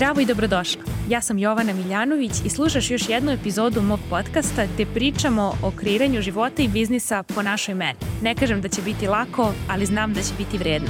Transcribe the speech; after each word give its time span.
Zdravo 0.00 0.20
i 0.20 0.26
dobrodošla. 0.26 0.82
Ja 1.08 1.20
sam 1.20 1.38
Jovana 1.38 1.72
Miljanović 1.72 2.32
i 2.44 2.48
slušaš 2.48 2.90
još 2.90 3.08
jednu 3.08 3.32
epizodu 3.32 3.82
mog 3.82 4.00
podcasta 4.10 4.66
gde 4.74 4.86
pričamo 4.94 5.52
o 5.62 5.70
kreiranju 5.76 6.22
života 6.22 6.62
i 6.62 6.68
biznisa 6.68 7.22
po 7.22 7.42
našoj 7.42 7.74
meni. 7.74 7.98
Ne 8.22 8.34
kažem 8.34 8.60
da 8.60 8.68
će 8.68 8.82
biti 8.82 9.06
lako, 9.06 9.52
ali 9.68 9.86
znam 9.86 10.14
da 10.14 10.22
će 10.22 10.34
biti 10.38 10.58
vredno. 10.58 10.88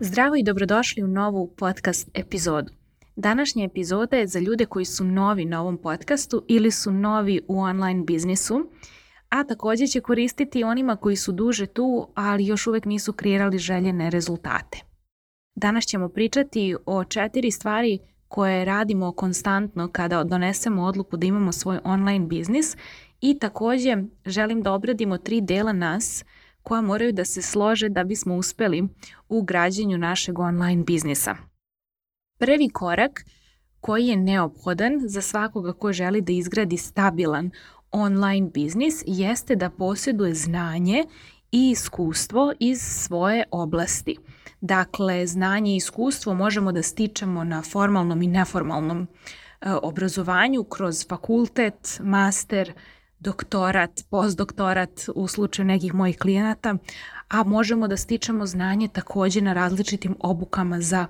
Zdravo 0.00 0.36
i 0.36 0.42
dobrodošli 0.42 1.02
u 1.02 1.08
novu 1.08 1.54
podcast 1.56 2.08
epizodu. 2.14 2.72
Današnja 3.16 3.64
epizoda 3.64 4.16
je 4.16 4.26
za 4.26 4.38
ljude 4.38 4.66
koji 4.66 4.84
su 4.84 5.04
novi 5.04 5.44
na 5.44 5.60
ovom 5.60 5.78
podcastu 5.78 6.44
ili 6.48 6.70
su 6.70 6.92
novi 6.92 7.40
u 7.48 7.60
online 7.60 8.04
biznisu 8.04 8.70
a 9.32 9.44
takođe 9.44 9.86
će 9.86 10.00
koristiti 10.00 10.64
onima 10.64 10.96
koji 10.96 11.16
su 11.16 11.32
duže 11.32 11.66
tu, 11.66 12.08
ali 12.14 12.46
još 12.46 12.66
uvek 12.66 12.84
nisu 12.84 13.12
kreirali 13.12 13.58
željene 13.58 14.10
rezultate. 14.10 14.78
Danas 15.54 15.84
ćemo 15.84 16.08
pričati 16.08 16.76
o 16.86 17.04
četiri 17.04 17.50
stvari 17.50 17.98
koje 18.28 18.64
radimo 18.64 19.12
konstantno 19.12 19.88
kada 19.92 20.24
donesemo 20.24 20.82
odluku 20.82 21.16
da 21.16 21.26
imamo 21.26 21.52
svoj 21.52 21.78
online 21.84 22.26
biznis 22.26 22.76
i 23.20 23.38
takođe 23.38 23.96
želim 24.26 24.62
da 24.62 24.72
obradimo 24.72 25.18
tri 25.18 25.40
dela 25.40 25.72
nas 25.72 26.24
koja 26.62 26.80
moraju 26.80 27.12
da 27.12 27.24
se 27.24 27.42
slože 27.42 27.88
da 27.88 28.04
bismo 28.04 28.36
uspeli 28.36 28.88
u 29.28 29.42
građenju 29.42 29.98
našeg 29.98 30.38
online 30.38 30.84
biznisa. 30.84 31.36
Prvi 32.38 32.68
korak 32.68 33.24
koji 33.80 34.06
je 34.06 34.16
neophodan 34.16 35.00
za 35.04 35.20
svakoga 35.22 35.72
ko 35.72 35.92
želi 35.92 36.20
da 36.20 36.32
izgradi 36.32 36.76
stabilan 36.76 37.50
online 37.92 38.50
biznis 38.54 39.02
jeste 39.06 39.56
da 39.56 39.70
posjeduje 39.70 40.34
znanje 40.34 41.04
i 41.52 41.70
iskustvo 41.70 42.52
iz 42.60 42.82
svoje 42.82 43.44
oblasti. 43.50 44.16
Dakle, 44.60 45.26
znanje 45.26 45.72
i 45.72 45.76
iskustvo 45.76 46.34
možemo 46.34 46.72
da 46.72 46.82
stičemo 46.82 47.44
na 47.44 47.62
formalnom 47.62 48.22
i 48.22 48.26
neformalnom 48.26 49.02
e, 49.02 49.06
obrazovanju 49.72 50.64
kroz 50.64 51.08
fakultet, 51.08 52.00
master, 52.02 52.72
doktorat, 53.18 53.90
postdoktorat 54.10 55.08
u 55.14 55.28
slučaju 55.28 55.66
nekih 55.66 55.94
mojih 55.94 56.18
klijenata, 56.18 56.76
a 57.32 57.42
možemo 57.44 57.88
da 57.88 57.96
stičemo 57.96 58.46
znanje 58.46 58.88
takođe 58.88 59.40
na 59.40 59.52
različitim 59.52 60.16
obukama 60.20 60.80
za 60.80 61.06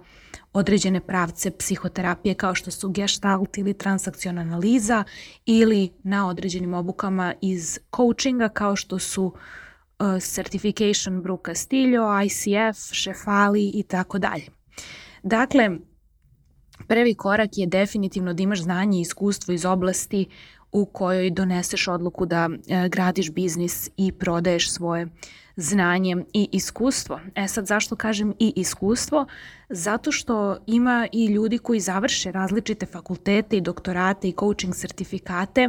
određene 0.53 1.01
pravce 1.01 1.51
psihoterapije 1.51 2.35
kao 2.35 2.55
što 2.55 2.71
su 2.71 2.91
gestalt 2.91 3.59
ili 3.59 3.75
transakciona 3.75 4.41
analiza 4.41 5.05
ili 5.47 5.91
na 6.03 6.29
određenim 6.29 6.75
obukama 6.75 7.35
iz 7.41 7.79
coachinga 7.97 8.49
kao 8.49 8.77
što 8.77 8.99
su 8.99 9.25
uh, 9.25 10.23
certification 10.23 11.23
Brooke 11.23 11.51
Castillo, 11.51 12.23
ICF, 12.23 12.93
Šefali 12.93 13.71
i 13.75 13.83
tako 13.83 14.19
dalje. 14.19 14.47
Dakle, 15.23 15.71
prvi 16.89 17.15
korak 17.15 17.51
je 17.53 17.67
definitivno 17.67 18.35
da 18.35 18.43
imaš 18.43 18.63
znanje 18.63 18.99
i 18.99 19.01
iskustvo 19.01 19.55
iz 19.55 19.65
oblasti 19.65 20.27
u 20.73 20.85
kojoj 20.85 21.31
doneseš 21.31 21.89
odluku 21.89 22.27
da 22.27 22.49
e, 22.69 22.89
gradiš 22.89 23.31
biznis 23.31 23.91
i 23.97 24.13
prodaješ 24.13 24.73
svoje 24.73 25.09
znanje 25.57 26.17
i 26.33 26.49
iskustvo. 26.53 27.21
E 27.35 27.49
sad 27.49 27.67
zašto 27.67 27.97
kažem 27.97 28.35
i 28.39 28.53
iskustvo? 28.57 29.27
Zato 29.69 30.13
što 30.13 30.57
ima 30.67 31.09
i 31.13 31.27
ljudi 31.27 31.59
koji 31.59 31.81
završe 31.81 32.33
različite 32.33 32.87
fakultete 32.87 33.57
i 33.57 33.61
doktorate 33.61 34.29
i 34.29 34.35
coaching 34.41 34.75
sertifikate, 34.75 35.69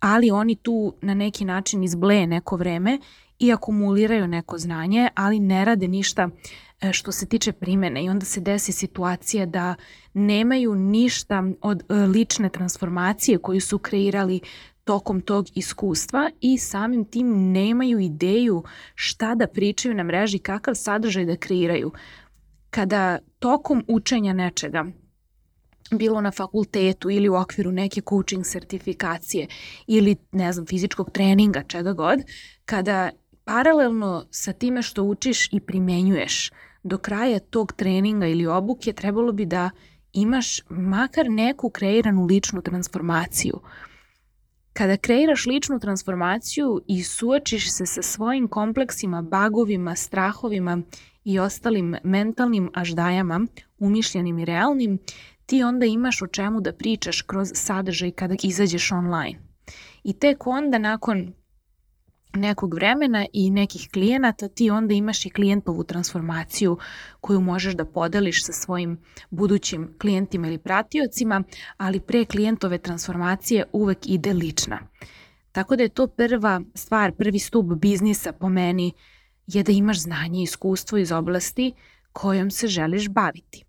ali 0.00 0.30
oni 0.30 0.54
tu 0.54 0.94
na 1.02 1.14
neki 1.14 1.44
način 1.44 1.84
izbleje 1.84 2.26
neko 2.26 2.56
vreme 2.56 2.98
i 3.38 3.52
akumuliraju 3.52 4.28
neko 4.28 4.58
znanje, 4.58 5.08
ali 5.14 5.40
ne 5.40 5.64
rade 5.64 5.88
ništa 5.88 6.28
što 6.92 7.12
se 7.12 7.26
tiče 7.26 7.52
primene 7.52 8.04
i 8.04 8.08
onda 8.08 8.26
se 8.26 8.40
desi 8.40 8.72
situacija 8.72 9.46
da 9.46 9.74
nemaju 10.14 10.74
ništa 10.74 11.44
od 11.62 11.82
e, 11.88 11.94
lične 11.94 12.48
transformacije 12.48 13.38
koju 13.38 13.60
su 13.60 13.78
kreirali 13.78 14.40
tokom 14.84 15.20
tog 15.20 15.46
iskustva 15.54 16.30
i 16.40 16.58
samim 16.58 17.04
tim 17.04 17.52
nemaju 17.52 17.98
ideju 17.98 18.62
šta 18.94 19.34
da 19.34 19.46
pričaju 19.46 19.94
na 19.94 20.02
mreži, 20.02 20.38
kakav 20.38 20.74
sadržaj 20.74 21.24
da 21.24 21.36
kreiraju. 21.36 21.92
Kada 22.70 23.18
tokom 23.38 23.84
učenja 23.88 24.32
nečega 24.32 24.84
bilo 25.90 26.20
na 26.20 26.30
fakultetu 26.30 27.10
ili 27.10 27.28
u 27.28 27.34
okviru 27.34 27.72
neke 27.72 28.00
coaching 28.08 28.46
sertifikacije 28.46 29.46
ili 29.86 30.16
ne 30.32 30.52
znam 30.52 30.66
fizičkog 30.66 31.10
treninga, 31.10 31.62
čega 31.62 31.92
god, 31.92 32.18
kada 32.64 33.10
paralelno 33.44 34.26
sa 34.30 34.52
time 34.52 34.82
što 34.82 35.02
učiš 35.02 35.52
i 35.52 35.60
primenjuješ 35.60 36.50
do 36.82 36.98
kraja 36.98 37.38
tog 37.38 37.72
treninga 37.72 38.26
ili 38.26 38.46
obuke 38.46 38.92
trebalo 38.92 39.32
bi 39.32 39.44
da 39.44 39.70
imaš 40.12 40.60
makar 40.68 41.30
neku 41.30 41.70
kreiranu 41.70 42.24
ličnu 42.24 42.62
transformaciju. 42.62 43.60
Kada 44.72 44.96
kreiraš 44.96 45.46
ličnu 45.46 45.80
transformaciju 45.80 46.80
i 46.86 47.02
suočiš 47.02 47.72
se 47.72 47.86
sa 47.86 48.02
svojim 48.02 48.48
kompleksima, 48.48 49.22
bagovima, 49.22 49.94
strahovima 49.94 50.82
i 51.24 51.38
ostalim 51.38 51.96
mentalnim 52.04 52.70
aždajama, 52.74 53.46
umišljenim 53.78 54.38
i 54.38 54.44
realnim, 54.44 54.98
ti 55.46 55.62
onda 55.62 55.86
imaš 55.86 56.22
o 56.22 56.26
čemu 56.26 56.60
da 56.60 56.72
pričaš 56.72 57.22
kroz 57.22 57.50
sadržaj 57.54 58.10
kada 58.10 58.34
izađeš 58.42 58.92
online. 58.92 59.38
I 60.04 60.12
tek 60.12 60.46
onda 60.46 60.78
nakon 60.78 61.32
nekog 62.34 62.74
vremena 62.74 63.26
i 63.32 63.50
nekih 63.50 63.88
klijenata, 63.92 64.48
ti 64.48 64.70
onda 64.70 64.94
imaš 64.94 65.26
i 65.26 65.30
klijentovu 65.30 65.84
transformaciju 65.84 66.78
koju 67.20 67.40
možeš 67.40 67.74
da 67.74 67.84
podeliš 67.84 68.44
sa 68.44 68.52
svojim 68.52 68.98
budućim 69.30 69.94
klijentima 70.00 70.46
ili 70.46 70.58
pratiocima, 70.58 71.42
ali 71.76 72.00
pre 72.00 72.24
klijentove 72.24 72.78
transformacije 72.78 73.64
uvek 73.72 73.98
ide 74.06 74.32
lična. 74.32 74.78
Tako 75.52 75.76
da 75.76 75.82
je 75.82 75.88
to 75.88 76.06
prva 76.06 76.60
stvar, 76.74 77.12
prvi 77.12 77.38
stup 77.38 77.66
biznisa 77.66 78.32
po 78.32 78.48
meni 78.48 78.92
je 79.46 79.62
da 79.62 79.72
imaš 79.72 80.00
znanje 80.00 80.40
i 80.40 80.42
iskustvo 80.42 80.98
iz 80.98 81.12
oblasti 81.12 81.72
kojom 82.12 82.50
se 82.50 82.68
želiš 82.68 83.08
baviti. 83.08 83.64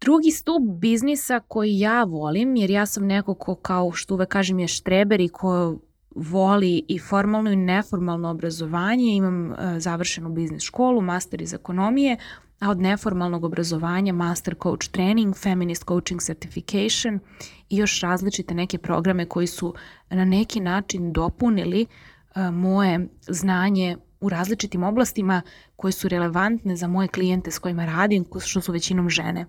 Drugi 0.00 0.30
stup 0.30 0.62
biznisa 0.80 1.40
koji 1.40 1.78
ja 1.78 2.04
volim, 2.04 2.56
jer 2.56 2.70
ja 2.70 2.86
sam 2.86 3.06
neko 3.06 3.34
ko 3.34 3.54
kao 3.54 3.92
što 3.92 4.14
uvek 4.14 4.28
kažem 4.28 4.58
je 4.58 4.68
štreber 4.68 5.20
i 5.20 5.28
ko 5.28 5.78
voli 6.14 6.84
i 6.88 6.98
formalno 6.98 7.50
i 7.50 7.56
neformalno 7.56 8.30
obrazovanje, 8.30 9.16
imam 9.16 9.50
uh, 9.50 9.56
završenu 9.78 10.28
biznis 10.28 10.62
školu, 10.62 11.00
master 11.00 11.42
iz 11.42 11.54
ekonomije, 11.54 12.16
a 12.60 12.70
od 12.70 12.80
neformalnog 12.80 13.44
obrazovanja 13.44 14.12
master 14.12 14.54
coach 14.62 14.88
training, 14.88 15.36
feminist 15.36 15.84
coaching 15.84 16.20
certification 16.20 17.20
i 17.68 17.76
još 17.76 18.00
različite 18.00 18.54
neke 18.54 18.78
programe 18.78 19.26
koji 19.26 19.46
su 19.46 19.74
na 20.10 20.24
neki 20.24 20.60
način 20.60 21.12
dopunili 21.12 21.86
uh, 21.86 22.54
moje 22.54 23.08
znanje 23.20 23.96
u 24.20 24.28
različitim 24.28 24.82
oblastima 24.82 25.42
koje 25.76 25.92
su 25.92 26.08
relevantne 26.08 26.76
za 26.76 26.86
moje 26.86 27.08
klijente 27.08 27.50
s 27.50 27.58
kojima 27.58 27.84
radim, 27.84 28.24
što 28.40 28.60
su 28.60 28.72
većinom 28.72 29.10
žene. 29.10 29.46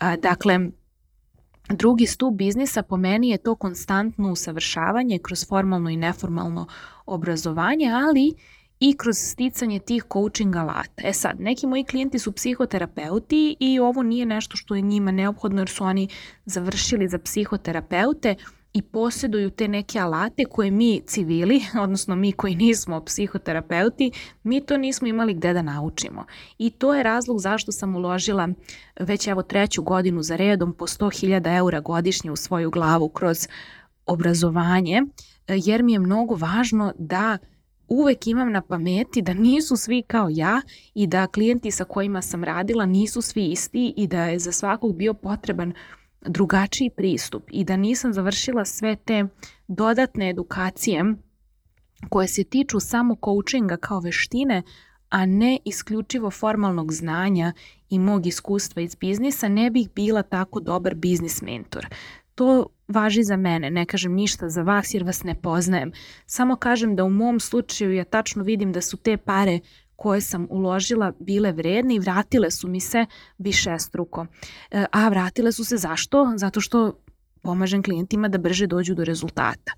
Uh, 0.00 0.14
dakle, 0.22 0.70
Drugi 1.70 2.06
stup 2.06 2.34
biznisa 2.34 2.82
po 2.82 2.96
meni 2.96 3.28
je 3.28 3.38
to 3.38 3.54
konstantno 3.54 4.32
usavršavanje 4.32 5.18
kroz 5.18 5.48
formalno 5.48 5.90
i 5.90 5.96
neformalno 5.96 6.66
obrazovanje, 7.06 7.90
ali 7.92 8.34
i 8.80 8.96
kroz 8.96 9.16
sticanje 9.18 9.78
tih 9.78 10.04
coaching 10.12 10.56
alata. 10.56 11.02
E 11.04 11.12
sad, 11.12 11.40
neki 11.40 11.66
moji 11.66 11.84
klijenti 11.84 12.18
su 12.18 12.32
psihoterapeuti 12.32 13.56
i 13.60 13.80
ovo 13.80 14.02
nije 14.02 14.26
nešto 14.26 14.56
što 14.56 14.74
je 14.74 14.80
njima 14.82 15.10
neophodno 15.10 15.60
jer 15.60 15.68
su 15.68 15.84
oni 15.84 16.08
završili 16.44 17.08
za 17.08 17.18
psihoterapeute, 17.18 18.34
i 18.72 18.82
posjeduju 18.82 19.50
te 19.50 19.68
neke 19.68 19.98
alate 19.98 20.44
koje 20.44 20.70
mi 20.70 21.00
civili, 21.06 21.60
odnosno 21.82 22.16
mi 22.16 22.32
koji 22.32 22.54
nismo 22.54 23.04
psihoterapeuti, 23.04 24.12
mi 24.42 24.66
to 24.66 24.76
nismo 24.76 25.06
imali 25.06 25.34
gde 25.34 25.52
da 25.52 25.62
naučimo. 25.62 26.24
I 26.58 26.70
to 26.70 26.94
je 26.94 27.02
razlog 27.02 27.38
zašto 27.40 27.72
sam 27.72 27.96
uložila 27.96 28.48
već 29.00 29.26
evo 29.26 29.42
treću 29.42 29.82
godinu 29.82 30.22
za 30.22 30.36
redom 30.36 30.72
po 30.72 30.86
100.000 30.86 31.56
eura 31.56 31.80
godišnje 31.80 32.30
u 32.30 32.36
svoju 32.36 32.70
glavu 32.70 33.08
kroz 33.08 33.48
obrazovanje, 34.06 35.02
jer 35.48 35.82
mi 35.82 35.92
je 35.92 35.98
mnogo 35.98 36.34
važno 36.34 36.92
da 36.98 37.38
uvek 37.88 38.26
imam 38.26 38.52
na 38.52 38.62
pameti 38.62 39.22
da 39.22 39.34
nisu 39.34 39.76
svi 39.76 40.02
kao 40.02 40.28
ja 40.30 40.60
i 40.94 41.06
da 41.06 41.26
klijenti 41.26 41.70
sa 41.70 41.84
kojima 41.84 42.22
sam 42.22 42.44
radila 42.44 42.86
nisu 42.86 43.22
svi 43.22 43.46
isti 43.46 43.94
i 43.96 44.06
da 44.06 44.24
je 44.24 44.38
za 44.38 44.52
svakog 44.52 44.96
bio 44.96 45.14
potreban 45.14 45.72
drugačiji 46.26 46.90
pristup 46.90 47.42
i 47.50 47.64
da 47.64 47.76
nisam 47.76 48.12
završila 48.12 48.64
sve 48.64 48.96
te 48.96 49.24
dodatne 49.68 50.30
edukacije 50.30 51.04
koje 52.08 52.28
se 52.28 52.44
tiču 52.44 52.80
samo 52.80 53.16
coachinga 53.24 53.76
kao 53.76 54.00
veštine, 54.00 54.62
a 55.08 55.26
ne 55.26 55.58
isključivo 55.64 56.30
formalnog 56.30 56.92
znanja 56.92 57.52
i 57.88 57.98
mog 57.98 58.26
iskustva 58.26 58.82
iz 58.82 58.94
biznisa, 58.94 59.48
ne 59.48 59.70
bih 59.70 59.88
bila 59.94 60.22
tako 60.22 60.60
dobar 60.60 60.94
biznis 60.94 61.42
mentor. 61.42 61.86
To 62.34 62.66
važi 62.88 63.22
za 63.22 63.36
mene, 63.36 63.70
ne 63.70 63.86
kažem 63.86 64.14
ništa 64.14 64.48
za 64.48 64.62
vas 64.62 64.94
jer 64.94 65.04
vas 65.04 65.22
ne 65.24 65.34
poznajem. 65.34 65.92
Samo 66.26 66.56
kažem 66.56 66.96
da 66.96 67.04
u 67.04 67.10
mom 67.10 67.40
slučaju 67.40 67.94
ja 67.94 68.04
tačno 68.04 68.42
vidim 68.42 68.72
da 68.72 68.80
su 68.80 68.96
te 68.96 69.16
pare 69.16 69.60
koje 70.00 70.20
sam 70.20 70.46
uložila 70.50 71.12
bile 71.18 71.52
vredne 71.52 71.94
i 71.94 71.98
vratile 71.98 72.50
su 72.50 72.68
mi 72.68 72.80
se 72.80 73.06
više 73.38 73.78
struko. 73.78 74.26
E, 74.70 74.84
a 74.92 75.08
vratile 75.08 75.52
su 75.52 75.64
se 75.64 75.76
zašto? 75.76 76.32
Zato 76.36 76.60
što 76.60 76.92
pomažem 77.42 77.82
klijentima 77.82 78.28
da 78.28 78.38
brže 78.38 78.66
dođu 78.66 78.94
do 78.94 79.04
rezultata. 79.04 79.72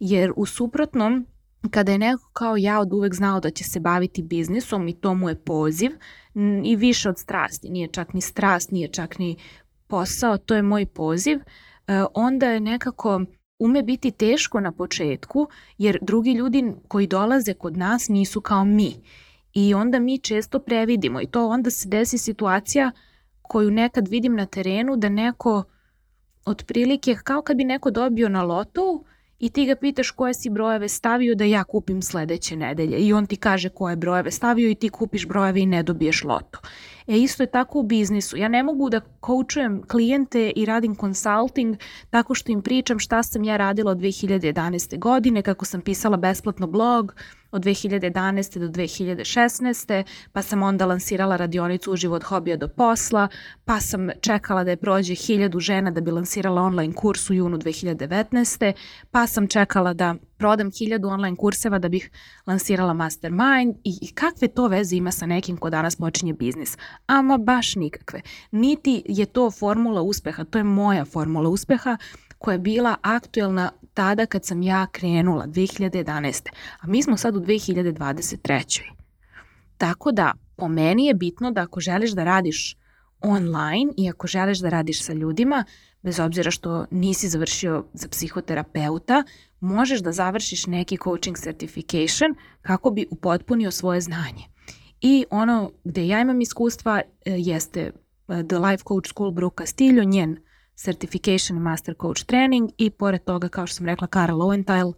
Jer 0.00 0.32
u 0.36 0.46
suprotnom, 0.46 1.26
kada 1.70 1.92
je 1.92 1.98
neko 1.98 2.30
kao 2.32 2.56
ja 2.56 2.80
od 2.80 2.92
uvek 2.92 3.14
znao 3.14 3.40
da 3.40 3.50
će 3.50 3.64
se 3.64 3.80
baviti 3.80 4.22
biznisom 4.22 4.88
i 4.88 4.92
to 4.92 5.14
mu 5.14 5.28
je 5.28 5.34
poziv 5.34 5.90
i 6.64 6.76
više 6.76 7.08
od 7.08 7.18
strasti, 7.18 7.68
nije 7.70 7.88
čak 7.88 8.14
ni 8.14 8.20
strast, 8.20 8.70
nije 8.70 8.88
čak 8.88 9.18
ni 9.18 9.36
posao, 9.86 10.38
to 10.38 10.54
je 10.54 10.62
moj 10.62 10.86
poziv, 10.86 11.38
e, 11.38 11.42
onda 12.14 12.46
je 12.46 12.60
nekako 12.60 13.20
ume 13.58 13.82
biti 13.82 14.10
teško 14.10 14.60
na 14.60 14.72
početku 14.72 15.48
jer 15.78 15.98
drugi 16.02 16.32
ljudi 16.32 16.72
koji 16.88 17.06
dolaze 17.06 17.54
kod 17.54 17.76
nas 17.76 18.08
nisu 18.08 18.40
kao 18.40 18.64
mi. 18.64 18.94
I 19.54 19.74
onda 19.74 19.98
mi 19.98 20.18
često 20.18 20.58
previdimo 20.58 21.20
i 21.20 21.26
to 21.26 21.48
onda 21.48 21.70
se 21.70 21.88
desi 21.88 22.18
situacija 22.18 22.90
koju 23.42 23.70
nekad 23.70 24.08
vidim 24.08 24.36
na 24.36 24.46
terenu 24.46 24.96
da 24.96 25.08
neko 25.08 25.64
otprilike 26.46 27.16
kao 27.24 27.42
kad 27.42 27.56
bi 27.56 27.64
neko 27.64 27.90
dobio 27.90 28.28
na 28.28 28.42
lotu 28.42 29.04
i 29.38 29.50
ti 29.50 29.66
ga 29.66 29.76
pitaš 29.76 30.10
koje 30.10 30.34
si 30.34 30.50
brojeve 30.50 30.88
stavio 30.88 31.34
da 31.34 31.44
ja 31.44 31.64
kupim 31.64 32.02
sledeće 32.02 32.56
nedelje 32.56 32.98
i 32.98 33.12
on 33.12 33.26
ti 33.26 33.36
kaže 33.36 33.68
koje 33.68 33.96
brojeve 33.96 34.30
stavio 34.30 34.70
i 34.70 34.74
ti 34.74 34.88
kupiš 34.88 35.26
brojeve 35.26 35.60
i 35.60 35.66
ne 35.66 35.82
dobiješ 35.82 36.24
loto. 36.24 36.58
E 37.06 37.18
isto 37.18 37.42
je 37.42 37.50
tako 37.50 37.78
u 37.78 37.82
biznisu. 37.82 38.36
Ja 38.36 38.48
ne 38.48 38.62
mogu 38.62 38.90
da 38.90 39.00
koučujem 39.00 39.82
klijente 39.88 40.52
i 40.56 40.64
radim 40.64 40.96
consulting 40.96 41.76
tako 42.10 42.34
što 42.34 42.52
im 42.52 42.62
pričam 42.62 42.98
šta 42.98 43.22
sam 43.22 43.44
ja 43.44 43.56
radila 43.56 43.90
od 43.90 43.98
2011. 43.98 44.98
godine, 44.98 45.42
kako 45.42 45.64
sam 45.64 45.80
pisala 45.80 46.16
besplatno 46.16 46.66
blog, 46.66 47.14
od 47.50 47.64
2011. 47.64 48.58
do 48.58 48.68
2016. 48.68 50.04
pa 50.32 50.42
sam 50.42 50.62
onda 50.62 50.86
lansirala 50.86 51.36
radionicu 51.36 51.92
uživo 51.92 52.16
od 52.16 52.22
hobija 52.22 52.56
do 52.56 52.68
posla, 52.68 53.28
pa 53.64 53.80
sam 53.80 54.08
čekala 54.20 54.64
da 54.64 54.70
je 54.70 54.76
prođe 54.76 55.14
hiljadu 55.14 55.60
žena 55.60 55.90
da 55.90 56.00
bi 56.00 56.10
lansirala 56.10 56.62
online 56.62 56.94
kurs 56.94 57.30
u 57.30 57.34
junu 57.34 57.58
2019. 57.58 58.72
pa 59.10 59.26
sam 59.26 59.48
čekala 59.48 59.92
da 59.92 60.14
prodam 60.38 60.70
hiljadu 60.78 61.08
online 61.08 61.36
kurseva 61.36 61.78
da 61.78 61.88
bih 61.88 62.10
lansirala 62.46 62.92
mastermind 62.92 63.74
i, 63.84 63.98
i 64.02 64.12
kakve 64.14 64.48
to 64.48 64.66
veze 64.66 64.96
ima 64.96 65.10
sa 65.10 65.26
nekim 65.26 65.56
ko 65.56 65.70
danas 65.70 65.96
počinje 65.96 66.32
biznis? 66.32 66.76
Ama 67.06 67.38
baš 67.38 67.76
nikakve. 67.76 68.20
Niti 68.50 69.02
je 69.06 69.26
to 69.26 69.50
formula 69.50 70.02
uspeha, 70.02 70.44
to 70.44 70.58
je 70.58 70.64
moja 70.64 71.04
formula 71.04 71.48
uspeha 71.48 71.96
koja 72.38 72.52
je 72.52 72.58
bila 72.58 72.96
aktuelna 73.02 73.70
tada 73.98 74.26
kad 74.26 74.44
sam 74.44 74.62
ja 74.62 74.86
krenula, 74.92 75.46
2011. 75.46 76.48
A 76.80 76.86
mi 76.86 77.02
smo 77.02 77.16
sad 77.16 77.36
u 77.36 77.40
2023. 77.40 78.82
Tako 79.78 80.12
da, 80.12 80.32
po 80.56 80.68
meni 80.68 81.06
je 81.06 81.14
bitno 81.14 81.50
da 81.50 81.62
ako 81.62 81.80
želiš 81.80 82.10
da 82.10 82.24
radiš 82.24 82.76
online 83.20 83.92
i 83.96 84.10
ako 84.10 84.26
želiš 84.26 84.58
da 84.58 84.68
radiš 84.68 85.02
sa 85.02 85.12
ljudima, 85.12 85.64
bez 86.02 86.20
obzira 86.20 86.50
što 86.50 86.86
nisi 86.90 87.28
završio 87.28 87.84
za 87.92 88.08
psihoterapeuta, 88.08 89.24
možeš 89.60 90.00
da 90.00 90.12
završiš 90.12 90.66
neki 90.66 90.98
coaching 91.04 91.36
certification 91.36 92.34
kako 92.62 92.90
bi 92.90 93.06
upotpunio 93.10 93.70
svoje 93.70 94.00
znanje. 94.00 94.44
I 95.00 95.24
ono 95.30 95.70
gde 95.84 96.06
ja 96.06 96.20
imam 96.20 96.40
iskustva 96.40 97.00
e, 97.00 97.30
jeste 97.30 97.80
e, 97.80 97.92
The 98.48 98.58
Life 98.58 98.84
Coach 98.88 99.08
School 99.08 99.30
Brooke 99.30 99.64
Castillo, 99.64 100.04
njen 100.04 100.38
Certification 100.78 101.58
i 101.58 101.60
Master 101.60 101.94
Coach 102.00 102.24
Training 102.24 102.70
i 102.78 102.90
pored 102.90 103.24
toga, 103.24 103.48
kao 103.48 103.66
što 103.66 103.76
sam 103.76 103.86
rekla, 103.86 104.06
Kara 104.06 104.34
Lowenthal, 104.34 104.92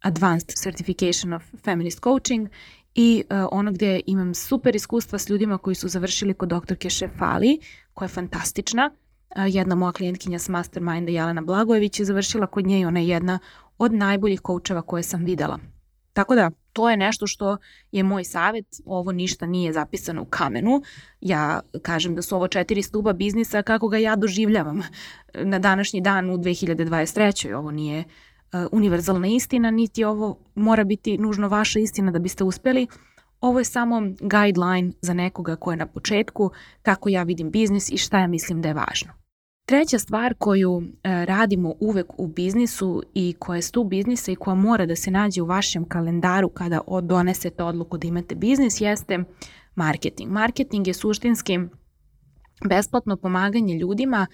Advanced 0.00 0.56
Certification 0.56 1.32
of 1.32 1.42
Feminist 1.64 2.00
Coaching 2.00 2.48
i 2.94 3.24
uh, 3.30 3.48
ono 3.52 3.72
gde 3.72 4.00
imam 4.06 4.34
super 4.34 4.76
iskustva 4.76 5.18
s 5.18 5.28
ljudima 5.28 5.58
koji 5.58 5.74
su 5.74 5.88
završili 5.88 6.34
kod 6.34 6.48
doktorke 6.48 6.90
Šefali, 6.90 7.58
koja 7.94 8.06
je 8.06 8.08
fantastična. 8.08 8.90
Uh, 9.36 9.54
jedna 9.54 9.74
moja 9.74 9.92
klijentkinja 9.92 10.38
s 10.38 10.48
Masterminda, 10.48 11.12
Jelena 11.12 11.40
Blagojević, 11.40 12.00
je 12.00 12.04
završila 12.04 12.46
kod 12.46 12.66
nje 12.66 12.80
i 12.80 12.84
ona 12.84 13.00
je 13.00 13.08
jedna 13.08 13.38
od 13.78 13.92
najboljih 13.92 14.40
koučeva 14.40 14.82
koje 14.82 15.02
sam 15.02 15.24
videla. 15.24 15.58
Tako 16.12 16.34
da, 16.34 16.50
to 16.74 16.90
je 16.90 16.96
nešto 16.96 17.26
što 17.26 17.56
je 17.92 18.02
moj 18.02 18.24
savet, 18.24 18.66
ovo 18.84 19.12
ništa 19.12 19.46
nije 19.46 19.72
zapisano 19.72 20.22
u 20.22 20.24
kamenu. 20.24 20.82
Ja 21.20 21.60
kažem 21.82 22.14
da 22.14 22.22
su 22.22 22.36
ovo 22.36 22.48
četiri 22.48 22.82
stuba 22.82 23.12
biznisa 23.12 23.62
kako 23.62 23.88
ga 23.88 23.98
ja 23.98 24.16
doživljavam 24.16 24.82
na 25.34 25.58
današnji 25.58 26.00
dan 26.00 26.30
u 26.30 26.36
2023. 26.36 27.54
Ovo 27.54 27.70
nije 27.70 27.98
uh, 27.98 28.60
univerzalna 28.72 29.26
istina, 29.26 29.70
niti 29.70 30.04
ovo 30.04 30.38
mora 30.54 30.84
biti 30.84 31.18
nužno 31.18 31.48
vaša 31.48 31.78
istina 31.78 32.10
da 32.10 32.18
biste 32.18 32.44
uspeli. 32.44 32.86
Ovo 33.40 33.58
je 33.58 33.64
samo 33.64 34.00
guideline 34.20 34.92
za 35.00 35.14
nekoga 35.14 35.56
ko 35.56 35.70
je 35.70 35.76
na 35.76 35.86
početku, 35.86 36.50
kako 36.82 37.08
ja 37.08 37.22
vidim 37.22 37.50
biznis 37.50 37.90
i 37.90 37.96
šta 37.96 38.18
ja 38.18 38.26
mislim 38.26 38.62
da 38.62 38.68
je 38.68 38.74
važno. 38.74 39.23
Treća 39.66 39.98
stvar 39.98 40.34
koju 40.38 40.82
e, 40.82 41.24
radimo 41.24 41.74
uvek 41.80 42.06
u 42.18 42.26
biznisu 42.26 43.02
i 43.14 43.34
koja 43.38 43.56
je 43.56 43.62
stup 43.62 43.88
biznisa 43.88 44.32
i 44.32 44.36
koja 44.36 44.54
mora 44.54 44.86
da 44.86 44.96
se 44.96 45.10
nađe 45.10 45.42
u 45.42 45.46
vašem 45.46 45.88
kalendaru 45.88 46.48
kada 46.48 46.80
donesete 47.02 47.62
odluku 47.62 47.98
da 47.98 48.08
imate 48.08 48.34
biznis 48.34 48.80
jeste 48.80 49.24
marketing. 49.74 50.30
Marketing 50.30 50.86
je 50.86 50.94
suštinski 50.94 51.58
besplatno 52.68 53.16
pomaganje 53.16 53.78
ljudima 53.78 54.26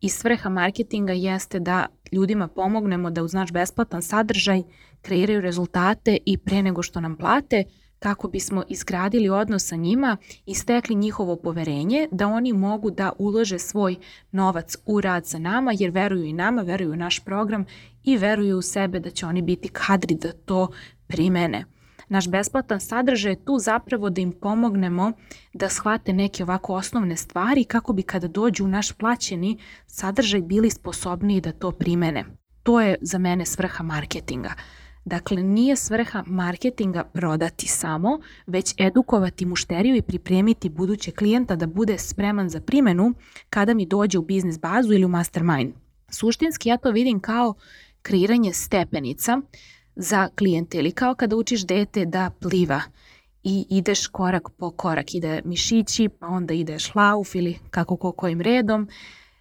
i 0.00 0.08
svrha 0.08 0.48
marketinga 0.48 1.12
jeste 1.12 1.60
da 1.60 1.86
ljudima 2.12 2.48
pomognemo 2.48 3.10
da 3.10 3.22
uz 3.22 3.32
naš 3.32 3.52
besplatan 3.52 4.02
sadržaj 4.02 4.62
kreiraju 5.02 5.40
rezultate 5.40 6.18
i 6.26 6.38
pre 6.38 6.62
nego 6.62 6.82
što 6.82 7.00
nam 7.00 7.16
plate– 7.16 7.64
kako 7.98 8.28
bismo 8.28 8.64
izgradili 8.68 9.28
odnos 9.28 9.66
sa 9.66 9.76
njima 9.76 10.16
i 10.46 10.54
stekli 10.54 10.94
njihovo 10.94 11.36
poverenje 11.36 12.08
da 12.10 12.26
oni 12.26 12.52
mogu 12.52 12.90
da 12.90 13.12
ulože 13.18 13.58
svoj 13.58 13.96
novac 14.32 14.76
u 14.86 15.00
rad 15.00 15.26
sa 15.26 15.38
nama 15.38 15.72
jer 15.78 15.90
veruju 15.90 16.24
i 16.24 16.32
nama, 16.32 16.62
veruju 16.62 16.92
u 16.92 16.96
naš 16.96 17.20
program 17.20 17.64
i 18.04 18.16
veruju 18.16 18.58
u 18.58 18.62
sebe 18.62 19.00
da 19.00 19.10
će 19.10 19.26
oni 19.26 19.42
biti 19.42 19.68
kadri 19.68 20.14
da 20.14 20.32
to 20.32 20.68
primene. 21.06 21.64
Naš 22.08 22.28
besplatan 22.28 22.80
sadržaj 22.80 23.32
je 23.32 23.44
tu 23.44 23.58
zapravo 23.58 24.10
da 24.10 24.20
im 24.20 24.32
pomognemo 24.32 25.12
da 25.52 25.68
shvate 25.68 26.12
neke 26.12 26.42
ovako 26.42 26.74
osnovne 26.74 27.16
stvari 27.16 27.64
kako 27.64 27.92
bi 27.92 28.02
kada 28.02 28.28
dođu 28.28 28.64
u 28.64 28.68
naš 28.68 28.92
plaćeni 28.92 29.58
sadržaj 29.86 30.40
bili 30.40 30.70
sposobniji 30.70 31.40
da 31.40 31.52
to 31.52 31.70
primene. 31.70 32.24
To 32.62 32.80
je 32.80 32.96
za 33.00 33.18
mene 33.18 33.46
svrha 33.46 33.84
marketinga. 33.84 34.52
Dakle, 35.08 35.42
nije 35.42 35.76
svrha 35.76 36.24
marketinga 36.26 37.04
prodati 37.04 37.66
samo, 37.66 38.20
već 38.46 38.74
edukovati 38.78 39.46
mušteriju 39.46 39.96
i 39.96 40.02
pripremiti 40.02 40.68
buduće 40.68 41.10
klijenta 41.10 41.56
da 41.56 41.66
bude 41.66 41.98
spreman 41.98 42.48
za 42.48 42.60
primenu 42.60 43.14
kada 43.50 43.74
mi 43.74 43.86
dođe 43.86 44.18
u 44.18 44.22
biznis 44.22 44.60
bazu 44.60 44.92
ili 44.92 45.04
u 45.04 45.08
mastermind. 45.08 45.72
Suštinski 46.10 46.68
ja 46.68 46.76
to 46.76 46.90
vidim 46.90 47.20
kao 47.20 47.54
kreiranje 48.02 48.52
stepenica 48.52 49.40
za 49.96 50.28
klijente 50.38 50.78
ili 50.78 50.92
kao 50.92 51.14
kada 51.14 51.36
učiš 51.36 51.66
dete 51.66 52.04
da 52.04 52.30
pliva 52.40 52.80
i 53.42 53.66
ideš 53.70 54.06
korak 54.06 54.48
po 54.58 54.70
korak, 54.70 55.14
ide 55.14 55.42
mišići, 55.44 56.08
pa 56.08 56.26
onda 56.26 56.54
ide 56.54 56.78
šlauf 56.78 57.34
ili 57.34 57.58
kako 57.70 57.96
ko 57.96 58.12
kojim 58.12 58.40
redom 58.40 58.88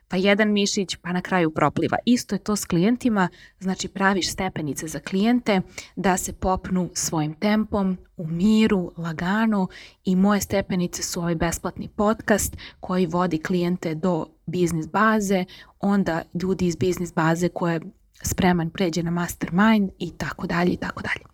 pa 0.08 0.18
jedan 0.18 0.52
mišić, 0.52 0.96
pa 0.96 1.12
na 1.12 1.22
kraju 1.22 1.52
propliva. 1.52 1.98
Isto 2.06 2.36
je 2.36 2.40
to 2.40 2.56
s 2.56 2.66
klijentima, 2.66 3.30
znači 3.60 3.88
praviš 3.88 4.32
stepenice 4.32 4.88
za 4.88 5.00
klijente 5.00 5.62
da 5.96 6.18
se 6.18 6.34
popnu 6.34 6.90
svojim 6.94 7.34
tempom, 7.34 7.98
u 8.18 8.28
miru, 8.28 8.92
lagano 8.98 9.68
i 10.06 10.16
moje 10.16 10.42
stepenice 10.42 11.04
su 11.04 11.20
ovaj 11.20 11.36
besplatni 11.36 11.88
podcast 11.88 12.58
koji 12.80 13.06
vodi 13.06 13.38
klijente 13.38 13.96
do 13.96 14.26
biznis 14.46 14.88
baze, 14.88 15.46
onda 15.80 16.22
ljudi 16.42 16.68
iz 16.68 16.76
biznis 16.76 17.14
baze 17.14 17.50
koje 17.50 17.82
spreman 18.22 18.70
pređe 18.70 19.04
na 19.04 19.12
mastermind 19.12 19.90
i 20.00 20.12
tako 20.18 20.48
dalje 20.48 20.74
i 20.74 20.78
tako 20.78 21.02
dalje. 21.02 21.26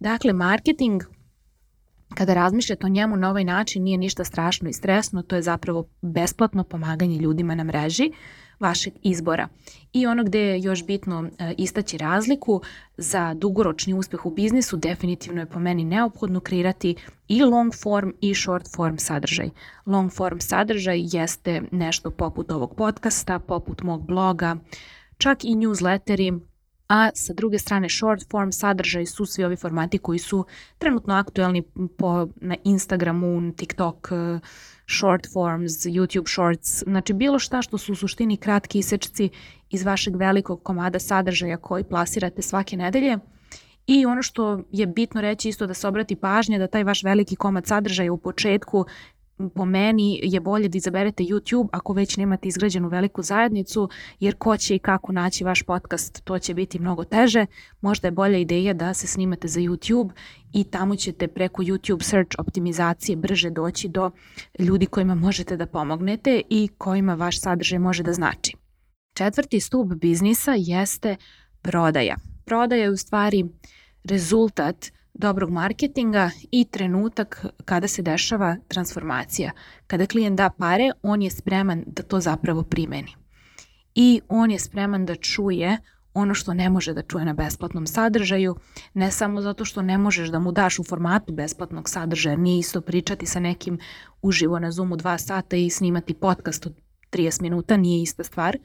Dakle, 0.00 0.32
marketing 0.32 1.02
kada 2.12 2.34
razmišljate 2.34 2.86
o 2.86 2.88
njemu 2.88 3.16
na 3.16 3.30
ovaj 3.30 3.44
način 3.44 3.82
nije 3.82 3.98
ništa 3.98 4.24
strašno 4.24 4.68
i 4.68 4.72
stresno, 4.72 5.22
to 5.22 5.36
je 5.36 5.42
zapravo 5.42 5.84
besplatno 6.02 6.64
pomaganje 6.64 7.18
ljudima 7.18 7.54
na 7.54 7.64
mreži 7.64 8.12
vašeg 8.62 8.92
izbora. 9.02 9.48
I 9.92 10.06
ono 10.06 10.24
gde 10.24 10.40
je 10.40 10.60
još 10.60 10.86
bitno 10.86 11.28
e, 11.38 11.54
istaći 11.58 11.98
razliku 11.98 12.62
za 12.96 13.34
dugoročni 13.34 13.94
uspeh 13.94 14.26
u 14.26 14.30
biznisu 14.30 14.76
definitivno 14.76 15.40
je 15.40 15.46
po 15.46 15.58
meni 15.58 15.84
neophodno 15.84 16.40
kreirati 16.40 16.94
i 17.28 17.42
long 17.42 17.72
form 17.82 18.10
i 18.20 18.34
short 18.34 18.68
form 18.74 18.96
sadržaj. 18.96 19.50
Long 19.86 20.12
form 20.12 20.38
sadržaj 20.38 21.00
jeste 21.02 21.62
nešto 21.70 22.10
poput 22.10 22.50
ovog 22.50 22.74
podcasta, 22.76 23.38
poput 23.38 23.82
mog 23.82 24.06
bloga, 24.06 24.56
čak 25.18 25.44
i 25.44 25.48
newsletteri, 25.48 26.40
a 26.92 27.10
sa 27.14 27.32
druge 27.32 27.58
strane 27.58 27.88
short 27.88 28.30
form 28.30 28.52
sadržaj 28.52 29.06
su 29.06 29.26
svi 29.26 29.44
ovi 29.44 29.56
formati 29.56 29.98
koji 29.98 30.18
su 30.18 30.44
trenutno 30.78 31.14
aktuelni 31.14 31.62
po, 31.98 32.28
na 32.36 32.56
Instagramu, 32.64 33.52
TikTok, 33.56 34.08
eh, 34.12 34.40
short 34.98 35.32
forms, 35.32 35.72
YouTube 35.72 36.28
shorts, 36.32 36.82
znači 36.82 37.12
bilo 37.12 37.38
šta 37.38 37.62
što 37.62 37.78
su 37.78 37.92
u 37.92 37.96
suštini 37.96 38.36
kratki 38.36 38.78
isečci 38.78 39.30
iz 39.70 39.84
vašeg 39.84 40.16
velikog 40.16 40.62
komada 40.62 40.98
sadržaja 40.98 41.56
koji 41.56 41.84
plasirate 41.84 42.42
svake 42.42 42.76
nedelje. 42.76 43.18
I 43.86 44.06
ono 44.06 44.22
što 44.22 44.62
je 44.72 44.86
bitno 44.86 45.20
reći 45.20 45.48
isto 45.48 45.66
da 45.66 45.74
se 45.74 45.88
obrati 45.88 46.16
pažnja 46.16 46.58
da 46.58 46.66
taj 46.66 46.84
vaš 46.84 47.02
veliki 47.02 47.36
komad 47.36 47.66
sadržaja 47.66 48.12
u 48.12 48.18
početku 48.18 48.86
po 49.50 49.64
meni 49.64 50.20
je 50.22 50.40
bolje 50.40 50.68
da 50.68 50.76
izaberete 50.76 51.22
YouTube 51.22 51.68
ako 51.72 51.92
već 51.92 52.16
nemate 52.16 52.48
izgrađenu 52.48 52.88
veliku 52.88 53.22
zajednicu, 53.22 53.88
jer 54.20 54.34
ko 54.34 54.56
će 54.56 54.74
i 54.74 54.78
kako 54.78 55.12
naći 55.12 55.44
vaš 55.44 55.62
podcast, 55.62 56.24
to 56.24 56.38
će 56.38 56.54
biti 56.54 56.78
mnogo 56.78 57.04
teže. 57.04 57.46
Možda 57.80 58.08
je 58.08 58.12
bolja 58.12 58.38
ideja 58.38 58.72
da 58.72 58.94
se 58.94 59.06
snimate 59.06 59.48
za 59.48 59.60
YouTube 59.60 60.10
i 60.52 60.64
tamo 60.64 60.96
ćete 60.96 61.28
preko 61.28 61.62
YouTube 61.62 62.02
search 62.02 62.36
optimizacije 62.38 63.16
brže 63.16 63.50
doći 63.50 63.88
do 63.88 64.10
ljudi 64.58 64.86
kojima 64.86 65.14
možete 65.14 65.56
da 65.56 65.66
pomognete 65.66 66.42
i 66.50 66.68
kojima 66.78 67.14
vaš 67.14 67.40
sadržaj 67.40 67.78
može 67.78 68.02
da 68.02 68.12
znači. 68.12 68.56
Četvrti 69.14 69.60
stup 69.60 69.94
biznisa 69.94 70.54
jeste 70.58 71.16
prodaja. 71.62 72.16
Prodaja 72.44 72.82
je 72.82 72.90
u 72.90 72.96
stvari 72.96 73.44
rezultat 74.04 74.76
dobrog 75.14 75.50
marketinga 75.50 76.30
i 76.50 76.64
trenutak 76.64 77.46
kada 77.64 77.88
se 77.88 78.02
dešava 78.02 78.56
transformacija. 78.68 79.50
Kada 79.86 80.06
klijent 80.06 80.36
da 80.36 80.50
pare, 80.58 80.90
on 81.02 81.22
je 81.22 81.30
spreman 81.30 81.84
da 81.86 82.02
to 82.02 82.20
zapravo 82.20 82.62
primeni. 82.62 83.14
I 83.94 84.20
on 84.28 84.50
je 84.50 84.58
spreman 84.58 85.06
da 85.06 85.14
čuje 85.14 85.78
ono 86.14 86.34
što 86.34 86.54
ne 86.54 86.70
može 86.70 86.94
da 86.94 87.02
čuje 87.02 87.24
na 87.24 87.32
besplatnom 87.32 87.86
sadržaju, 87.86 88.56
ne 88.94 89.10
samo 89.10 89.40
zato 89.40 89.64
što 89.64 89.82
ne 89.82 89.98
možeš 89.98 90.28
da 90.28 90.38
mu 90.38 90.52
daš 90.52 90.78
u 90.78 90.84
formatu 90.84 91.32
besplatnog 91.32 91.88
sadržaja, 91.88 92.36
nije 92.36 92.58
isto 92.58 92.80
pričati 92.80 93.26
sa 93.26 93.40
nekim 93.40 93.78
uživo 94.22 94.58
na 94.58 94.72
Zoomu 94.72 94.96
dva 94.96 95.18
sata 95.18 95.56
i 95.56 95.70
snimati 95.70 96.14
podcast 96.14 96.66
od 96.66 96.74
30 97.12 97.42
minuta, 97.42 97.76
nije 97.76 98.02
ista 98.02 98.24
stvar, 98.24 98.58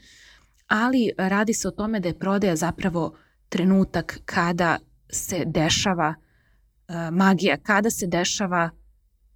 ali 0.67 1.11
radi 1.17 1.53
se 1.53 1.67
o 1.67 1.71
tome 1.71 1.99
da 1.99 2.07
je 2.07 2.19
prodaja 2.19 2.55
zapravo 2.55 3.15
trenutak 3.49 4.19
kada 4.25 4.77
se 5.09 5.43
dešava 5.45 6.15
uh, 6.17 6.26
magija, 7.11 7.57
kada 7.57 7.89
se 7.89 8.07
dešava 8.07 8.69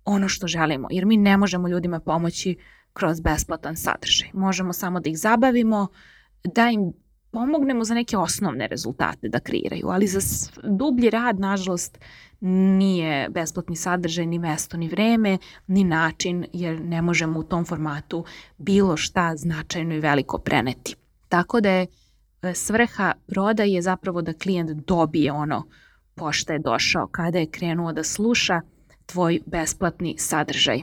ono 0.06 0.30
što 0.30 0.48
želimo, 0.48 0.88
jer 0.92 1.06
mi 1.06 1.18
ne 1.18 1.38
možemo 1.38 1.68
ljudima 1.68 2.00
pomoći 2.00 2.58
kroz 2.94 3.22
besplatan 3.22 3.76
sadržaj. 3.76 4.30
Možemo 4.34 4.74
samo 4.74 5.00
da 5.00 5.10
ih 5.10 5.18
zabavimo, 5.18 5.88
da 6.44 6.70
im 6.70 6.94
pomognemo 7.32 7.84
za 7.84 7.94
neke 7.94 8.18
osnovne 8.18 8.68
rezultate 8.68 9.30
da 9.30 9.40
kreiraju, 9.40 9.88
ali 9.88 10.08
za 10.08 10.50
dublji 10.64 11.10
rad, 11.10 11.40
nažalost, 11.40 12.00
nije 12.42 13.30
besplatni 13.30 13.76
sadržaj, 13.76 14.26
ni 14.26 14.40
mesto, 14.40 14.78
ni 14.78 14.88
vreme, 14.88 15.38
ni 15.68 15.84
način, 15.84 16.46
jer 16.54 16.82
ne 16.82 17.02
možemo 17.02 17.40
u 17.40 17.44
tom 17.44 17.66
formatu 17.66 18.26
bilo 18.58 18.98
šta 18.98 19.36
značajno 19.36 19.96
i 19.96 20.00
veliko 20.00 20.38
preneti. 20.38 20.96
Tako 21.30 21.62
da 21.62 21.70
je 21.70 21.88
e, 22.42 22.54
svrha 22.54 23.14
prodaje 23.28 23.82
zapravo 23.82 24.22
da 24.22 24.34
klijent 24.34 24.72
dobije 24.72 25.32
ono 25.32 25.68
pošto 26.16 26.54
je 26.54 26.60
došao, 26.60 27.08
kada 27.08 27.40
je 27.40 27.52
krenuo 27.52 27.94
da 27.94 28.04
sluša 28.04 28.62
tvoj 29.06 29.40
besplatni 29.46 30.16
sadržaj. 30.18 30.82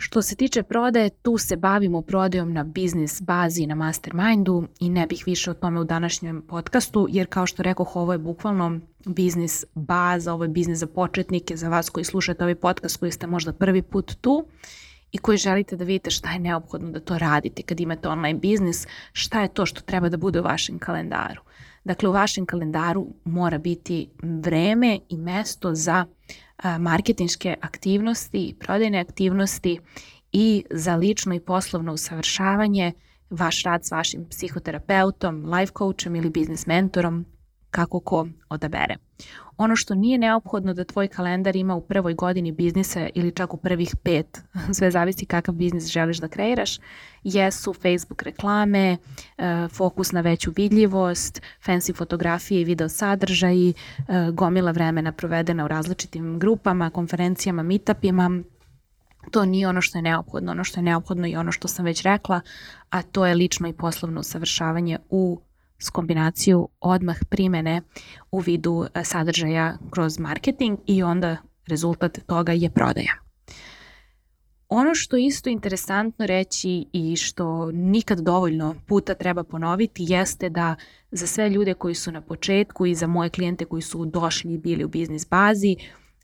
Što 0.00 0.22
se 0.22 0.36
tiče 0.36 0.62
prodaje, 0.62 1.10
tu 1.10 1.38
se 1.38 1.56
bavimo 1.56 2.02
prodajom 2.02 2.52
na 2.52 2.64
biznis 2.64 3.22
bazi 3.22 3.66
na 3.66 3.74
mastermindu 3.74 4.68
i 4.80 4.90
ne 4.90 5.06
bih 5.06 5.22
više 5.26 5.50
o 5.50 5.54
tome 5.54 5.80
u 5.80 5.84
današnjem 5.84 6.42
podcastu, 6.48 7.06
jer 7.10 7.26
kao 7.26 7.46
što 7.46 7.62
rekoh, 7.62 7.96
ovo 7.96 8.12
je 8.12 8.18
bukvalno 8.18 8.80
biznis 9.06 9.64
baza, 9.74 10.34
ovo 10.34 10.44
je 10.44 10.48
biznis 10.48 10.78
za 10.78 10.86
početnike, 10.86 11.56
za 11.56 11.68
vas 11.68 11.90
koji 11.90 12.04
slušate 12.04 12.44
ovaj 12.44 12.54
podcast 12.54 12.96
koji 12.96 13.12
ste 13.12 13.26
možda 13.26 13.52
prvi 13.52 13.82
put 13.82 14.14
tu 14.20 14.46
i 15.12 15.18
koji 15.18 15.38
želite 15.38 15.76
da 15.76 15.84
vidite 15.84 16.10
šta 16.10 16.32
je 16.32 16.38
neophodno 16.38 16.90
da 16.90 17.00
to 17.00 17.18
radite 17.18 17.62
kad 17.62 17.80
imate 17.80 18.08
online 18.08 18.38
biznis, 18.38 18.86
šta 19.12 19.42
je 19.42 19.54
to 19.54 19.66
što 19.66 19.80
treba 19.80 20.08
da 20.08 20.16
bude 20.16 20.40
u 20.40 20.44
vašem 20.44 20.78
kalendaru. 20.78 21.42
Dakle, 21.84 22.08
u 22.08 22.12
vašem 22.12 22.46
kalendaru 22.46 23.06
mora 23.24 23.58
biti 23.58 24.10
vreme 24.22 24.98
i 25.08 25.16
mesto 25.16 25.74
za 25.74 26.06
marketinške 26.78 27.54
aktivnosti, 27.60 28.56
prodajne 28.58 29.00
aktivnosti 29.00 29.78
i 30.32 30.64
za 30.70 30.96
lično 30.96 31.34
i 31.34 31.40
poslovno 31.40 31.92
usavršavanje, 31.92 32.92
vaš 33.30 33.62
rad 33.62 33.86
s 33.86 33.90
vašim 33.90 34.26
psihoterapeutom, 34.30 35.44
life 35.44 35.72
coachom 35.78 36.16
ili 36.16 36.30
biznis 36.30 36.66
mentorom, 36.66 37.24
kako 37.70 38.00
ko 38.00 38.26
odabere. 38.48 38.96
Ono 39.56 39.76
što 39.76 39.94
nije 39.94 40.18
neophodno 40.18 40.74
da 40.74 40.84
tvoj 40.84 41.08
kalendar 41.08 41.56
ima 41.56 41.74
u 41.74 41.80
prvoj 41.80 42.14
godini 42.14 42.52
biznisa 42.52 43.08
ili 43.14 43.32
čak 43.32 43.54
u 43.54 43.56
prvih 43.56 43.96
pet, 44.02 44.40
sve 44.76 44.90
zavisi 44.90 45.26
kakav 45.26 45.54
biznis 45.54 45.86
želiš 45.86 46.18
da 46.18 46.28
kreiraš, 46.28 46.78
jesu 47.24 47.74
Facebook 47.74 48.22
reklame, 48.22 48.96
e, 49.38 49.68
fokus 49.68 50.12
na 50.12 50.20
veću 50.20 50.52
vidljivost, 50.56 51.42
fancy 51.66 51.96
fotografije 51.96 52.60
i 52.60 52.64
video 52.64 52.88
sadržaji, 52.88 53.74
e, 53.98 54.30
gomila 54.32 54.70
vremena 54.70 55.12
provedena 55.12 55.64
u 55.64 55.68
različitim 55.68 56.38
grupama, 56.38 56.90
konferencijama, 56.90 57.62
meetupima, 57.62 58.42
to 59.30 59.44
nije 59.44 59.68
ono 59.68 59.80
što 59.80 59.98
je 59.98 60.02
neophodno. 60.02 60.52
Ono 60.52 60.64
što 60.64 60.80
je 60.80 60.84
neophodno 60.84 61.26
i 61.26 61.36
ono 61.36 61.52
što 61.52 61.68
sam 61.68 61.84
već 61.84 62.02
rekla, 62.02 62.40
a 62.90 63.02
to 63.02 63.26
je 63.26 63.34
lično 63.34 63.68
i 63.68 63.72
poslovno 63.72 64.20
usavršavanje 64.20 64.98
u 65.10 65.40
s 65.78 65.90
kombinaciju 65.90 66.68
odmah 66.80 67.16
primene 67.28 67.82
u 68.30 68.40
vidu 68.40 68.86
e, 68.94 69.04
sadržaja 69.04 69.78
kroz 69.90 70.18
marketing 70.18 70.78
i 70.86 71.02
onda 71.02 71.36
rezultat 71.66 72.18
toga 72.26 72.52
je 72.52 72.70
prodaja. 72.70 73.12
Ono 74.68 74.94
što 74.94 75.16
je 75.16 75.26
isto 75.26 75.50
interesantno 75.50 76.26
reći 76.26 76.86
i 76.92 77.16
što 77.16 77.70
nikad 77.72 78.20
dovoljno 78.20 78.74
puta 78.86 79.14
treba 79.14 79.44
ponoviti 79.44 80.04
jeste 80.08 80.48
da 80.48 80.76
za 81.10 81.26
sve 81.26 81.50
ljude 81.50 81.74
koji 81.74 81.94
su 81.94 82.12
na 82.12 82.20
početku 82.20 82.86
i 82.86 82.94
za 82.94 83.06
moje 83.06 83.30
klijente 83.30 83.64
koji 83.64 83.82
su 83.82 84.04
došli 84.04 84.52
i 84.52 84.58
bili 84.58 84.84
u 84.84 84.88
biznis 84.88 85.28
bazi, 85.28 85.76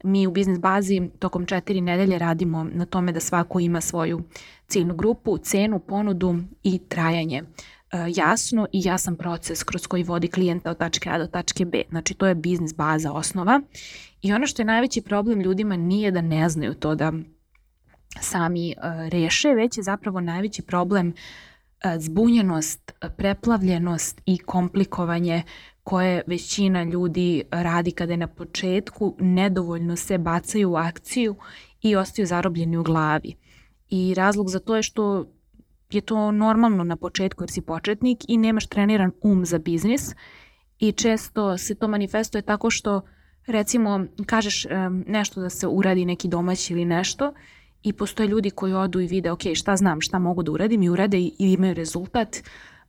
mi 0.04 0.26
u 0.26 0.30
biznis 0.30 0.58
bazi 0.58 1.10
tokom 1.18 1.46
četiri 1.46 1.80
nedelje 1.80 2.18
radimo 2.18 2.64
na 2.64 2.86
tome 2.86 3.12
da 3.12 3.20
svako 3.20 3.60
ima 3.60 3.80
svoju 3.80 4.22
ciljnu 4.66 4.94
grupu, 4.94 5.38
cenu, 5.38 5.78
ponudu 5.78 6.36
i 6.62 6.78
trajanje 6.88 7.42
jasno 8.14 8.66
i 8.72 8.82
jasan 8.84 9.16
proces 9.16 9.62
kroz 9.62 9.86
koji 9.86 10.02
vodi 10.02 10.28
klijenta 10.28 10.70
od 10.70 10.78
tačke 10.78 11.10
A 11.10 11.18
do 11.18 11.26
tačke 11.26 11.64
B. 11.64 11.82
Znači 11.90 12.14
to 12.14 12.26
je 12.26 12.34
biznis 12.34 12.74
baza 12.74 13.12
osnova 13.12 13.60
i 14.22 14.32
ono 14.32 14.46
što 14.46 14.62
je 14.62 14.66
najveći 14.66 15.02
problem 15.02 15.40
ljudima 15.40 15.76
nije 15.76 16.10
da 16.10 16.20
ne 16.20 16.48
znaju 16.48 16.74
to 16.74 16.94
da 16.94 17.12
sami 18.20 18.74
uh, 18.76 19.08
reše, 19.08 19.48
već 19.48 19.76
je 19.76 19.82
zapravo 19.82 20.20
najveći 20.20 20.62
problem 20.62 21.08
uh, 21.08 21.14
zbunjenost, 21.98 22.92
preplavljenost 23.16 24.20
i 24.26 24.38
komplikovanje 24.38 25.42
koje 25.82 26.22
većina 26.26 26.82
ljudi 26.82 27.42
radi 27.50 27.90
kada 27.90 28.12
je 28.12 28.16
na 28.16 28.26
početku, 28.26 29.16
nedovoljno 29.20 29.96
se 29.96 30.18
bacaju 30.18 30.70
u 30.70 30.76
akciju 30.76 31.36
i 31.82 31.96
ostaju 31.96 32.26
zarobljeni 32.26 32.76
u 32.76 32.82
glavi. 32.82 33.34
I 33.90 34.14
razlog 34.14 34.48
za 34.50 34.58
to 34.58 34.76
je 34.76 34.82
što 34.82 35.26
je 35.94 36.00
to 36.00 36.30
normalno 36.32 36.84
na 36.84 36.96
početku 36.96 37.42
jer 37.42 37.50
si 37.50 37.60
početnik 37.60 38.18
i 38.28 38.36
nemaš 38.36 38.66
treniran 38.66 39.12
um 39.22 39.46
za 39.46 39.58
biznis 39.58 40.14
i 40.78 40.92
često 40.92 41.58
se 41.58 41.74
to 41.74 41.88
manifestuje 41.88 42.42
tako 42.42 42.70
što 42.70 43.00
recimo 43.46 44.06
kažeš 44.26 44.66
nešto 45.06 45.40
da 45.40 45.50
se 45.50 45.66
uradi 45.66 46.04
neki 46.04 46.28
domaći 46.28 46.72
ili 46.72 46.84
nešto 46.84 47.32
i 47.82 47.92
postoje 47.92 48.28
ljudi 48.28 48.50
koji 48.50 48.72
odu 48.72 49.00
i 49.00 49.06
vide 49.06 49.30
ok 49.30 49.42
šta 49.54 49.76
znam 49.76 50.00
šta 50.00 50.18
mogu 50.18 50.42
da 50.42 50.52
uradim? 50.52 50.82
I 50.82 50.88
urade 50.88 51.18
i 51.18 51.34
imaju 51.38 51.74
rezultat 51.74 52.36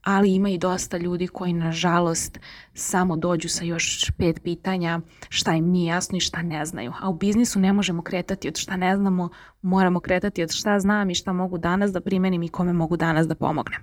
ali 0.05 0.33
ima 0.33 0.49
i 0.49 0.57
dosta 0.57 0.97
ljudi 0.97 1.27
koji 1.27 1.53
nažalost 1.53 2.39
samo 2.73 3.15
dođu 3.15 3.49
sa 3.49 3.63
još 3.63 4.11
pet 4.17 4.43
pitanja 4.43 4.99
šta 5.29 5.53
im 5.53 5.65
nije 5.65 5.87
jasno 5.87 6.17
i 6.17 6.21
šta 6.21 6.41
ne 6.41 6.65
znaju. 6.65 6.93
A 7.01 7.09
u 7.09 7.13
biznisu 7.13 7.59
ne 7.59 7.73
možemo 7.73 8.01
kretati 8.01 8.47
od 8.47 8.57
šta 8.57 8.77
ne 8.77 8.97
znamo, 8.97 9.29
moramo 9.61 9.99
kretati 9.99 10.43
od 10.43 10.51
šta 10.51 10.79
znam 10.79 11.09
i 11.09 11.15
šta 11.15 11.33
mogu 11.33 11.57
danas 11.57 11.91
da 11.91 12.01
primenim 12.01 12.43
i 12.43 12.49
kome 12.49 12.73
mogu 12.73 12.97
danas 12.97 13.27
da 13.27 13.35
pomognem. 13.35 13.81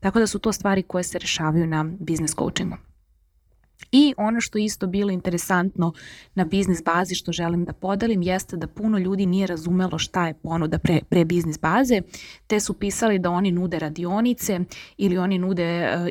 Tako 0.00 0.18
da 0.18 0.26
su 0.26 0.38
to 0.38 0.52
stvari 0.52 0.82
koje 0.82 1.04
se 1.04 1.18
rešavaju 1.18 1.66
na 1.66 1.84
biznis 2.00 2.34
coachingu. 2.34 2.76
I 3.92 4.14
ono 4.16 4.40
što 4.40 4.58
isto 4.58 4.86
bilo 4.86 5.10
interesantno 5.10 5.92
na 6.34 6.44
biznis 6.44 6.82
bazi 6.84 7.14
što 7.14 7.32
želim 7.32 7.64
da 7.64 7.72
podelim 7.72 8.22
jeste 8.22 8.56
da 8.56 8.66
puno 8.66 8.98
ljudi 8.98 9.26
nije 9.26 9.46
razumelo 9.46 9.98
šta 9.98 10.26
je 10.26 10.34
ponuda 10.34 10.78
pre, 10.78 11.00
pre 11.08 11.24
biznis 11.24 11.60
baze, 11.60 12.00
te 12.46 12.60
su 12.60 12.74
pisali 12.74 13.18
da 13.18 13.30
oni 13.30 13.52
nude 13.52 13.78
radionice 13.78 14.60
ili 14.96 15.18
oni 15.18 15.38
nude 15.38 15.64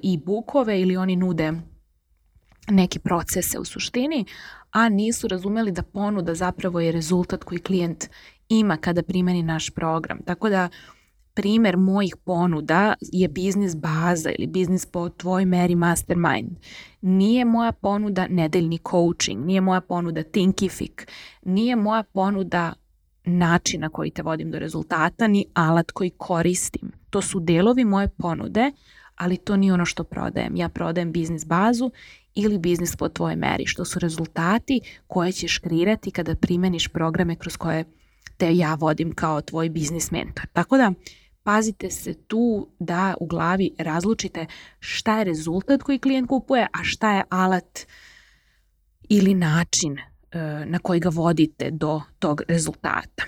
e-bookove 0.03 0.81
ili 0.81 0.97
oni 0.97 1.15
nude 1.15 1.53
neke 2.67 2.99
procese 2.99 3.59
u 3.59 3.65
suštini, 3.65 4.25
a 4.71 4.89
nisu 4.89 5.27
razumeli 5.27 5.71
da 5.71 5.83
ponuda 5.83 6.35
zapravo 6.35 6.79
je 6.79 6.91
rezultat 6.91 7.43
koji 7.43 7.59
klijent 7.59 8.05
ima 8.49 8.77
kada 8.77 9.03
primeni 9.03 9.43
naš 9.43 9.69
program. 9.69 10.19
Tako 10.25 10.49
da 10.49 10.69
primer 11.41 11.77
mojih 11.77 12.15
ponuda 12.25 12.93
je 13.01 13.27
biznis 13.27 13.75
baza 13.75 14.29
ili 14.29 14.47
biznis 14.47 14.85
po 14.85 15.09
tvoj 15.09 15.45
meri 15.45 15.75
mastermind. 15.75 16.49
Nije 17.01 17.45
moja 17.45 17.71
ponuda 17.71 18.27
nedeljni 18.27 18.79
coaching, 18.91 19.45
nije 19.45 19.61
moja 19.61 19.81
ponuda 19.81 20.23
Thinkific, 20.23 20.91
nije 21.45 21.75
moja 21.75 22.03
ponuda 22.03 22.73
način 23.25 23.81
na 23.81 23.89
koji 23.89 24.11
te 24.11 24.21
vodim 24.21 24.51
do 24.51 24.59
rezultata, 24.59 25.27
ni 25.27 25.45
alat 25.53 25.91
koji 25.91 26.09
koristim. 26.09 26.91
To 27.09 27.21
su 27.21 27.39
delovi 27.39 27.85
moje 27.85 28.07
ponude, 28.07 28.71
ali 29.15 29.37
to 29.37 29.57
nije 29.57 29.73
ono 29.73 29.85
što 29.85 30.03
prodajem. 30.03 30.55
Ja 30.55 30.69
prodajem 30.69 31.11
biznis 31.11 31.45
bazu 31.45 31.91
ili 32.35 32.57
biznis 32.57 32.95
po 32.95 33.09
tvojoj 33.09 33.35
meri, 33.35 33.65
što 33.65 33.85
su 33.85 33.99
rezultati 33.99 34.81
koje 35.07 35.31
ćeš 35.31 35.57
kreirati 35.57 36.11
kada 36.11 36.35
primeniš 36.35 36.87
programe 36.87 37.35
kroz 37.35 37.57
koje 37.57 37.85
te 38.37 38.55
ja 38.57 38.75
vodim 38.75 39.11
kao 39.15 39.41
tvoj 39.41 39.69
biznis 39.69 40.11
mentor. 40.11 40.45
Tako 40.53 40.77
da, 40.77 40.93
pazite 41.43 41.89
se 41.89 42.13
tu 42.13 42.67
da 42.79 43.15
u 43.19 43.25
glavi 43.25 43.71
razlučite 43.77 44.45
šta 44.79 45.17
je 45.17 45.23
rezultat 45.23 45.83
koji 45.83 45.99
klijent 45.99 46.27
kupuje, 46.27 46.67
a 46.73 46.83
šta 46.83 47.15
je 47.15 47.23
alat 47.29 47.79
ili 49.09 49.33
način 49.33 49.97
e, 49.97 50.05
na 50.65 50.79
koji 50.79 50.99
ga 50.99 51.09
vodite 51.09 51.71
do 51.71 52.01
tog 52.19 52.41
rezultata. 52.47 53.23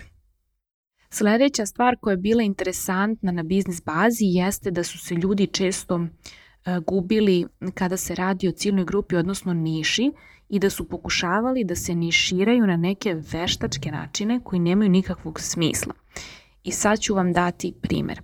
Sledeća 1.09 1.65
stvar 1.65 1.95
koja 2.01 2.11
je 2.11 2.17
bila 2.17 2.43
interesantna 2.43 3.31
na 3.31 3.43
biznis 3.43 3.83
bazi 3.83 4.25
jeste 4.25 4.71
da 4.71 4.83
su 4.83 4.97
se 4.97 5.15
ljudi 5.15 5.47
često 5.47 5.99
e, 5.99 6.07
gubili 6.87 7.45
kada 7.73 7.97
se 7.97 8.15
radi 8.15 8.47
o 8.47 8.51
ciljnoj 8.51 8.85
grupi, 8.85 9.15
odnosno 9.15 9.53
niši, 9.53 10.11
i 10.49 10.59
da 10.59 10.69
su 10.69 10.87
pokušavali 10.87 11.63
da 11.63 11.75
se 11.75 11.95
niširaju 11.95 12.67
na 12.67 12.77
neke 12.77 13.15
veštačke 13.31 13.91
načine 13.91 14.39
koji 14.43 14.59
nemaju 14.59 14.89
nikakvog 14.89 15.39
smisla. 15.39 15.93
I 16.63 16.71
sad 16.71 16.99
ću 16.99 17.15
vam 17.15 17.33
dati 17.33 17.73
primer. 17.81 18.21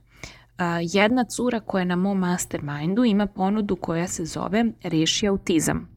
Jedna 0.81 1.23
cura 1.23 1.59
koja 1.59 1.79
je 1.79 1.85
na 1.85 1.95
mom 1.95 2.19
mastermindu 2.19 3.03
ima 3.03 3.27
ponudu 3.27 3.75
koja 3.75 4.07
se 4.07 4.25
zove 4.25 4.65
Reši 4.83 5.27
autizam. 5.27 5.89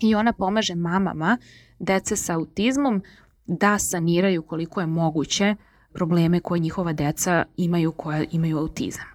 I 0.00 0.14
ona 0.14 0.32
pomaže 0.32 0.74
mamama 0.74 1.38
dece 1.78 2.16
sa 2.16 2.34
autizmom 2.34 3.02
da 3.46 3.78
saniraju 3.78 4.42
koliko 4.42 4.80
je 4.80 4.86
moguće 4.86 5.54
probleme 5.92 6.40
koje 6.40 6.58
njihova 6.58 6.92
deca 6.92 7.44
imaju 7.56 7.92
koja 7.92 8.24
imaju 8.32 8.58
autizam. 8.58 9.06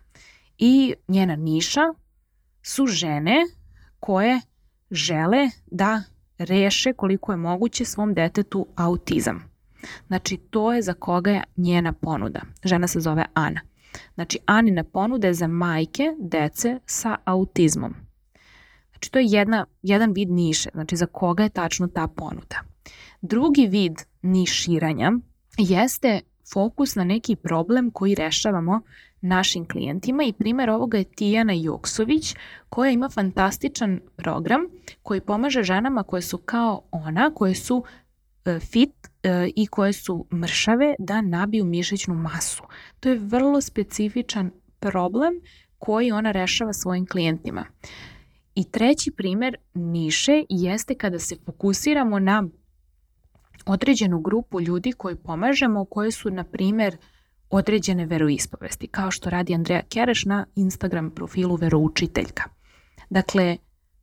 I 0.57 0.93
njena 1.07 1.35
niša 1.35 1.81
su 2.61 2.87
žene 2.87 3.35
koje 3.99 4.41
žele 4.91 5.49
da 5.65 6.03
reše 6.37 6.93
koliko 6.93 7.31
je 7.31 7.37
moguće 7.37 7.85
svom 7.85 8.13
detetu 8.13 8.67
autizam. 8.75 9.52
Znači, 10.07 10.37
to 10.37 10.73
je 10.73 10.81
za 10.81 10.93
koga 10.93 11.31
je 11.31 11.43
njena 11.57 11.93
ponuda. 11.93 12.41
Žena 12.63 12.87
se 12.87 12.99
zove 12.99 13.25
Ana. 13.33 13.61
Znači, 14.15 14.39
Anina 14.45 14.83
ponuda 14.83 15.27
je 15.27 15.33
za 15.33 15.47
majke 15.47 16.03
dece 16.19 16.79
sa 16.85 17.17
autizmom. 17.25 17.93
Znači, 18.91 19.11
to 19.11 19.19
je 19.19 19.25
jedna, 19.25 19.65
jedan 19.81 20.13
vid 20.13 20.29
niše, 20.29 20.69
znači 20.73 20.95
za 20.95 21.05
koga 21.05 21.43
je 21.43 21.49
tačno 21.49 21.87
ta 21.87 22.07
ponuda. 22.07 22.55
Drugi 23.21 23.67
vid 23.67 23.93
niširanja 24.21 25.11
jeste 25.57 26.21
fokus 26.53 26.95
na 26.95 27.03
neki 27.03 27.35
problem 27.35 27.91
koji 27.91 28.15
rešavamo 28.15 28.81
našim 29.21 29.67
klijentima 29.67 30.23
i 30.23 30.33
primer 30.33 30.69
ovoga 30.69 30.97
je 30.97 31.03
Tijana 31.03 31.53
Joksović 31.53 32.35
koja 32.69 32.91
ima 32.91 33.09
fantastičan 33.09 33.99
program 34.15 34.61
koji 35.01 35.21
pomaže 35.21 35.63
ženama 35.63 36.03
koje 36.03 36.21
su 36.21 36.37
kao 36.37 36.81
ona, 36.91 37.31
koje 37.33 37.55
su 37.55 37.83
e, 38.45 38.59
fit 38.59 39.12
i 39.55 39.67
koje 39.67 39.93
su 39.93 40.27
mršave 40.33 40.95
da 40.99 41.21
nabiju 41.21 41.65
mišićnu 41.65 42.15
masu. 42.15 42.63
To 42.99 43.09
je 43.09 43.19
vrlo 43.19 43.61
specifičan 43.61 44.51
problem 44.79 45.33
koji 45.77 46.11
ona 46.11 46.31
rešava 46.31 46.73
svojim 46.73 47.05
klijentima. 47.05 47.65
I 48.55 48.71
treći 48.71 49.11
primer 49.11 49.55
niše 49.73 50.43
jeste 50.49 50.95
kada 50.95 51.19
se 51.19 51.35
fokusiramo 51.45 52.19
na 52.19 52.43
određenu 53.65 54.19
grupu 54.19 54.61
ljudi 54.61 54.91
koji 54.91 55.15
pomažemo, 55.15 55.85
koje 55.85 56.11
su, 56.11 56.29
na 56.29 56.43
primer, 56.43 56.97
određene 57.49 58.05
veroispovesti, 58.05 58.87
kao 58.87 59.11
što 59.11 59.29
radi 59.29 59.53
Andreja 59.53 59.81
Kereš 59.89 60.25
na 60.25 60.45
Instagram 60.55 61.11
profilu 61.11 61.55
veroučiteljka. 61.55 62.43
Dakle, 63.09 63.57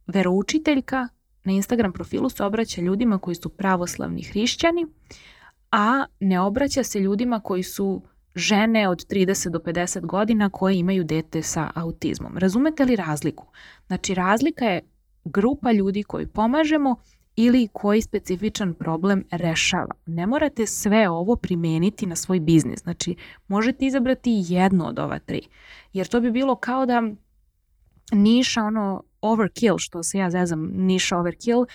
veroučiteljka 0.06 1.08
na 1.44 1.52
Instagram 1.52 1.92
profilu 1.92 2.28
se 2.28 2.44
obraća 2.44 2.80
ljudima 2.80 3.18
koji 3.18 3.34
su 3.34 3.48
pravoslavni 3.48 4.22
hrišćani, 4.22 4.86
a 5.70 6.04
ne 6.20 6.40
obraća 6.40 6.82
se 6.82 7.00
ljudima 7.00 7.40
koji 7.40 7.62
su 7.62 8.02
žene 8.34 8.88
od 8.88 9.06
30 9.06 9.48
do 9.48 9.58
50 9.58 10.06
godina 10.06 10.50
koje 10.50 10.78
imaju 10.78 11.04
dete 11.04 11.42
sa 11.42 11.70
autizmom. 11.74 12.38
Razumete 12.38 12.84
li 12.84 12.96
razliku? 12.96 13.46
Znači 13.86 14.14
razlika 14.14 14.64
je 14.64 14.80
grupa 15.24 15.72
ljudi 15.72 16.02
koji 16.02 16.26
pomažemo 16.26 16.96
ili 17.36 17.68
koji 17.72 18.02
specifičan 18.02 18.74
problem 18.74 19.24
rešava. 19.30 19.94
Ne 20.06 20.26
morate 20.26 20.66
sve 20.66 21.08
ovo 21.08 21.36
primeniti 21.36 22.06
na 22.06 22.16
svoj 22.16 22.40
biznis. 22.40 22.80
Znači, 22.80 23.14
možete 23.48 23.86
izabrati 23.86 24.44
jedno 24.48 24.86
od 24.86 24.98
ova 24.98 25.18
tri. 25.18 25.40
Jer 25.92 26.06
to 26.06 26.20
bi 26.20 26.30
bilo 26.30 26.54
kao 26.56 26.86
da 26.86 27.02
niša 28.12 28.62
ono 28.62 29.02
overkill, 29.22 29.78
što 29.78 30.02
se 30.02 30.18
ja 30.18 30.30
zezam, 30.30 30.70
niša 30.74 31.18
overkill, 31.18 31.66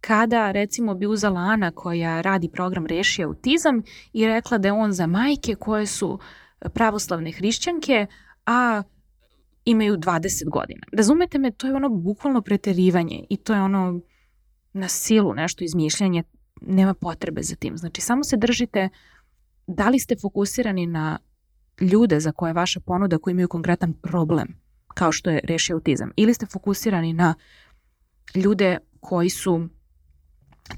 kada 0.00 0.50
recimo 0.52 0.94
bi 0.94 1.06
uzela 1.06 1.40
Ana 1.40 1.70
koja 1.70 2.20
radi 2.20 2.48
program 2.48 2.86
Reši 2.86 3.24
autizam 3.24 3.82
i 4.12 4.26
rekla 4.26 4.58
da 4.58 4.68
je 4.68 4.72
on 4.72 4.92
za 4.92 5.06
majke 5.06 5.54
koje 5.54 5.86
su 5.86 6.18
pravoslavne 6.74 7.32
hrišćanke, 7.32 8.06
a 8.46 8.82
imaju 9.64 9.96
20 9.96 10.50
godina. 10.50 10.86
Razumete 10.92 11.38
me, 11.38 11.50
to 11.50 11.66
je 11.66 11.74
ono 11.74 11.88
bukvalno 11.88 12.42
preterivanje 12.42 13.24
i 13.30 13.36
to 13.36 13.54
je 13.54 13.62
ono 13.62 14.00
na 14.72 14.88
silu 14.88 15.34
nešto 15.34 15.64
izmišljanje, 15.64 16.22
nema 16.60 16.94
potrebe 16.94 17.42
za 17.42 17.56
tim. 17.56 17.76
Znači, 17.76 18.00
samo 18.00 18.24
se 18.24 18.36
držite 18.36 18.88
da 19.66 19.88
li 19.88 19.98
ste 19.98 20.16
fokusirani 20.16 20.86
na 20.86 21.18
ljude 21.80 22.20
za 22.20 22.32
koje 22.32 22.50
je 22.50 22.54
vaša 22.54 22.80
ponuda 22.80 23.18
koji 23.18 23.32
imaju 23.32 23.48
konkretan 23.48 23.92
problem, 23.92 24.63
kao 24.94 25.12
što 25.12 25.30
je 25.30 25.40
reši 25.44 25.72
autizam, 25.72 26.10
ili 26.16 26.34
ste 26.34 26.46
fokusirani 26.46 27.12
na 27.12 27.34
ljude 28.34 28.78
koji 29.00 29.30
su 29.30 29.68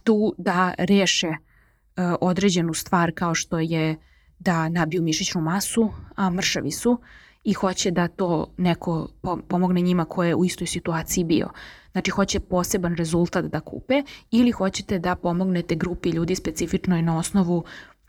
tu 0.05 0.35
da 0.39 0.75
reše 0.79 1.29
uh, 1.29 2.15
određenu 2.21 2.75
stvar 2.75 3.13
kao 3.15 3.35
što 3.35 3.59
je 3.59 3.97
da 4.39 4.69
nabiju 4.69 5.03
mišićnu 5.03 5.41
masu, 5.41 5.93
a 6.15 6.31
mršavi 6.31 6.71
su 6.71 7.01
i 7.45 7.53
hoće 7.53 7.91
da 7.91 8.09
to 8.09 8.47
neko 8.57 9.09
pomogne 9.49 9.81
njima 9.81 10.05
ko 10.05 10.25
je 10.25 10.35
u 10.35 10.45
istoj 10.45 10.67
situaciji 10.67 11.25
bio. 11.25 11.49
Znači 11.93 12.11
hoće 12.11 12.41
poseban 12.41 12.95
rezultat 12.95 13.45
da 13.45 13.61
kupe 13.61 14.03
ili 14.31 14.51
hoćete 14.51 14.99
da 14.99 15.17
pomognete 15.17 15.75
grupi 15.75 16.11
ljudi 16.11 16.35
specifično 16.35 17.03
na 17.03 17.19
osnovu 17.19 17.65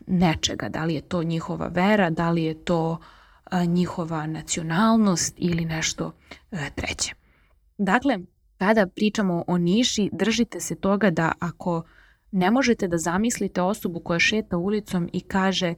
nečega, 0.06 0.68
da 0.68 0.84
li 0.84 0.94
je 0.94 1.00
to 1.00 1.22
njihova 1.22 1.68
vera, 1.68 2.10
da 2.10 2.30
li 2.30 2.44
je 2.44 2.64
to 2.64 2.98
a, 3.00 3.17
njihova 3.66 4.26
nacionalnost 4.26 5.34
ili 5.36 5.64
nešto 5.64 6.12
e, 6.50 6.70
treće. 6.74 7.14
Dakle, 7.78 8.18
kada 8.58 8.86
pričamo 8.86 9.44
o 9.46 9.58
niši, 9.58 10.10
držite 10.12 10.60
se 10.60 10.74
toga 10.74 11.10
da 11.10 11.32
ako 11.38 11.82
ne 12.32 12.50
možete 12.50 12.88
da 12.88 12.98
zamislite 12.98 13.62
osobu 13.62 14.00
koja 14.00 14.18
šeta 14.18 14.56
ulicom 14.56 15.10
i 15.12 15.20
kaže 15.20 15.74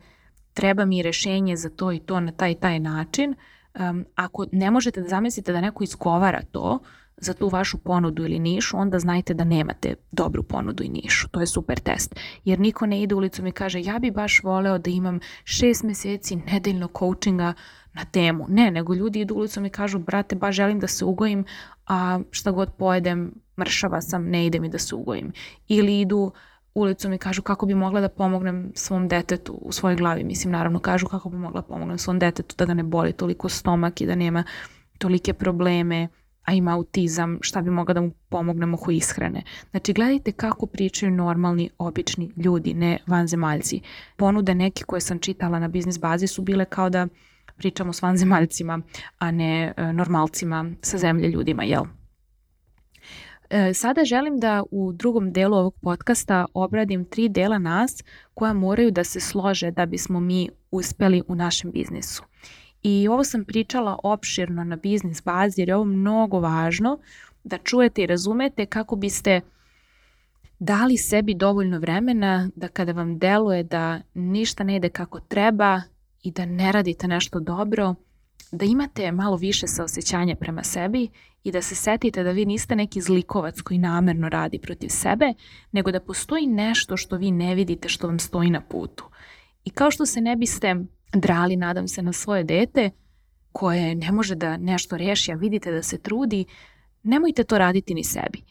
treba 0.55 0.85
mi 0.85 1.03
rešenje 1.03 1.57
za 1.57 1.71
to 1.71 1.93
i 1.93 1.99
to 1.99 2.21
na 2.21 2.33
taj 2.33 2.55
taj 2.55 2.81
način, 2.81 3.35
um, 3.75 4.05
ako 4.15 4.47
ne 4.53 4.71
možete 4.71 5.01
da 5.01 5.09
zamislite 5.09 5.53
da 5.53 5.61
neko 5.61 5.85
izgovara 5.85 6.41
to, 6.53 6.79
za 7.21 7.35
tu 7.35 7.49
vašu 7.49 7.79
ponudu 7.79 8.25
ili 8.25 8.39
nišu, 8.39 8.77
onda 8.77 8.99
znajte 8.99 9.35
da 9.35 9.45
nemate 9.45 9.95
dobru 10.13 10.43
ponudu 10.43 10.85
i 10.85 10.89
nišu. 10.89 11.29
To 11.29 11.41
je 11.41 11.47
super 11.47 11.79
test. 11.79 12.17
Jer 12.45 12.61
niko 12.61 12.87
ne 12.87 13.03
ide 13.03 13.15
ulicom 13.15 13.47
i 13.47 13.53
kaže 13.53 13.81
ja 13.81 13.99
bi 13.99 14.11
baš 14.11 14.43
voleo 14.43 14.79
da 14.79 14.91
imam 14.91 15.21
šest 15.45 15.83
meseci 15.83 16.37
nedeljno 16.37 16.89
coachinga 16.99 17.53
na 17.93 18.05
temu. 18.05 18.47
Ne, 18.49 18.71
nego 18.71 18.95
ljudi 18.95 19.21
idu 19.21 19.35
ulicom 19.35 19.67
i 19.67 19.71
kažu 19.71 19.99
brate 19.99 20.37
baš 20.37 20.57
želim 20.57 20.81
da 20.81 20.87
se 20.87 21.05
ugojim, 21.05 21.45
a 21.87 22.21
šta 22.31 22.51
god 22.51 22.73
pojedem 22.79 23.35
mršava 23.59 24.01
sam, 24.01 24.25
ne 24.25 24.47
ide 24.47 24.61
mi 24.61 24.69
da 24.69 24.79
se 24.79 24.95
ugojim. 24.95 25.33
Ili 25.69 26.01
idu 26.01 26.33
ulicom 26.75 27.13
i 27.13 27.19
kažu 27.19 27.43
kako 27.43 27.67
bi 27.67 27.75
mogla 27.75 28.01
da 28.01 28.09
pomognem 28.09 28.73
svom 28.75 29.09
detetu 29.09 29.53
u 29.53 29.73
svojoj 29.73 29.97
glavi. 29.97 30.25
Mislim, 30.25 30.53
naravno, 30.53 30.79
kažu 30.79 31.07
kako 31.07 31.29
bi 31.29 31.37
mogla 31.37 31.61
da 31.61 31.67
pomognem 31.67 31.99
svom 31.99 32.19
detetu 32.19 32.55
da 32.59 32.65
ga 32.65 32.75
ne 32.75 32.83
boli 32.83 33.13
toliko 33.13 33.49
stomak 33.49 34.01
i 34.01 34.07
da 34.07 34.15
nema 34.15 34.45
tolike 34.99 35.33
probleme 35.33 36.09
a 36.45 36.53
ima 36.53 36.75
autizam, 36.75 37.39
šta 37.41 37.63
bi 37.63 37.71
mogla 37.71 37.95
da 37.95 38.01
mu 38.01 38.11
pomognemo 38.29 38.77
oko 38.77 38.91
ishrane. 38.91 39.43
Znači, 39.71 39.93
gledajte 39.93 40.33
kako 40.33 40.67
pričaju 40.67 41.13
normalni, 41.13 41.71
obični 41.79 42.33
ljudi, 42.37 42.75
ne 42.75 42.99
vanzemaljci. 43.07 43.81
Ponude 44.17 44.55
neke 44.55 44.85
koje 44.85 45.01
sam 45.01 45.19
čitala 45.19 45.59
na 45.59 45.69
biznis 45.69 46.01
bazi 46.01 46.27
su 46.27 46.43
bile 46.43 46.65
kao 46.65 46.91
da 46.91 47.07
pričamo 47.57 47.93
s 47.93 48.03
vanzemaljcima, 48.03 48.81
a 49.19 49.31
ne 49.31 49.73
e, 49.77 49.93
normalcima 49.93 50.71
sa 50.83 50.99
zemlje 50.99 51.29
ljudima, 51.29 51.65
jel? 51.65 51.85
E, 53.51 53.75
sada 53.75 54.05
želim 54.05 54.39
da 54.39 54.63
u 54.71 54.93
drugom 54.93 55.33
delu 55.33 55.57
ovog 55.57 55.75
podcasta 55.83 56.47
obradim 56.55 57.05
tri 57.05 57.29
dela 57.29 57.59
nas 57.59 58.03
koja 58.35 58.53
moraju 58.53 58.91
da 58.91 59.05
se 59.05 59.21
slože 59.21 59.71
da 59.71 59.87
bismo 59.87 60.21
mi 60.21 60.49
uspeli 60.71 61.23
u 61.29 61.35
našem 61.35 61.71
biznisu. 61.71 62.23
I 62.83 63.09
ovo 63.09 63.25
sam 63.25 63.45
pričala 63.45 63.99
opširno 64.03 64.65
na 64.65 64.77
biznis 64.77 65.23
bazi 65.25 65.61
jer 65.61 65.69
je 65.69 65.75
ovo 65.75 65.85
mnogo 65.85 66.41
važno 66.41 66.99
da 67.45 67.59
čujete 67.59 68.03
i 68.03 68.07
razumete 68.07 68.67
kako 68.67 68.97
biste 68.97 69.41
dali 70.59 70.97
sebi 70.97 71.35
dovoljno 71.35 71.79
vremena 71.79 72.51
da 72.57 72.69
kada 72.69 72.93
vam 72.93 73.19
deluje 73.19 73.63
da 73.63 74.01
ništa 74.15 74.65
ne 74.65 74.77
ide 74.77 74.89
kako 74.89 75.21
treba 75.21 75.83
i 76.23 76.31
da 76.31 76.47
ne 76.47 76.73
radite 76.73 77.09
nešto 77.09 77.41
dobro, 77.41 77.95
da 78.53 78.65
imate 78.65 79.13
malo 79.13 79.37
više 79.37 79.67
saosećanja 79.67 80.37
prema 80.37 80.65
sebi 80.65 81.09
i 81.45 81.53
da 81.53 81.63
se 81.63 81.75
setite 81.75 82.23
da 82.23 82.31
vi 82.31 82.45
niste 82.45 82.77
neki 82.77 83.01
zlikovac 83.01 83.61
koji 83.61 83.79
namerno 83.79 84.29
radi 84.29 84.59
protiv 84.59 84.89
sebe, 84.89 85.35
nego 85.73 85.91
da 85.91 86.01
postoji 86.01 86.47
nešto 86.47 86.97
što 86.97 87.17
vi 87.17 87.31
ne 87.31 87.55
vidite 87.55 87.89
što 87.89 88.07
vam 88.07 88.19
stoji 88.19 88.51
na 88.51 88.61
putu. 88.61 89.05
I 89.65 89.71
kao 89.71 89.91
što 89.91 90.07
se 90.07 90.21
ne 90.21 90.37
biste 90.37 90.77
drali, 91.13 91.57
nadam 91.57 91.89
se, 91.89 92.03
na 92.03 92.13
svoje 92.13 92.45
dete, 92.45 92.91
koje 93.53 93.95
ne 93.95 94.13
može 94.13 94.35
da 94.35 94.57
nešto 94.57 94.97
reši, 94.97 95.33
a 95.33 95.35
vidite 95.35 95.73
da 95.73 95.83
se 95.83 95.99
trudi, 95.99 96.45
nemojte 97.03 97.45
to 97.45 97.59
raditi 97.59 97.95
ni 97.95 98.05
sebi. 98.05 98.43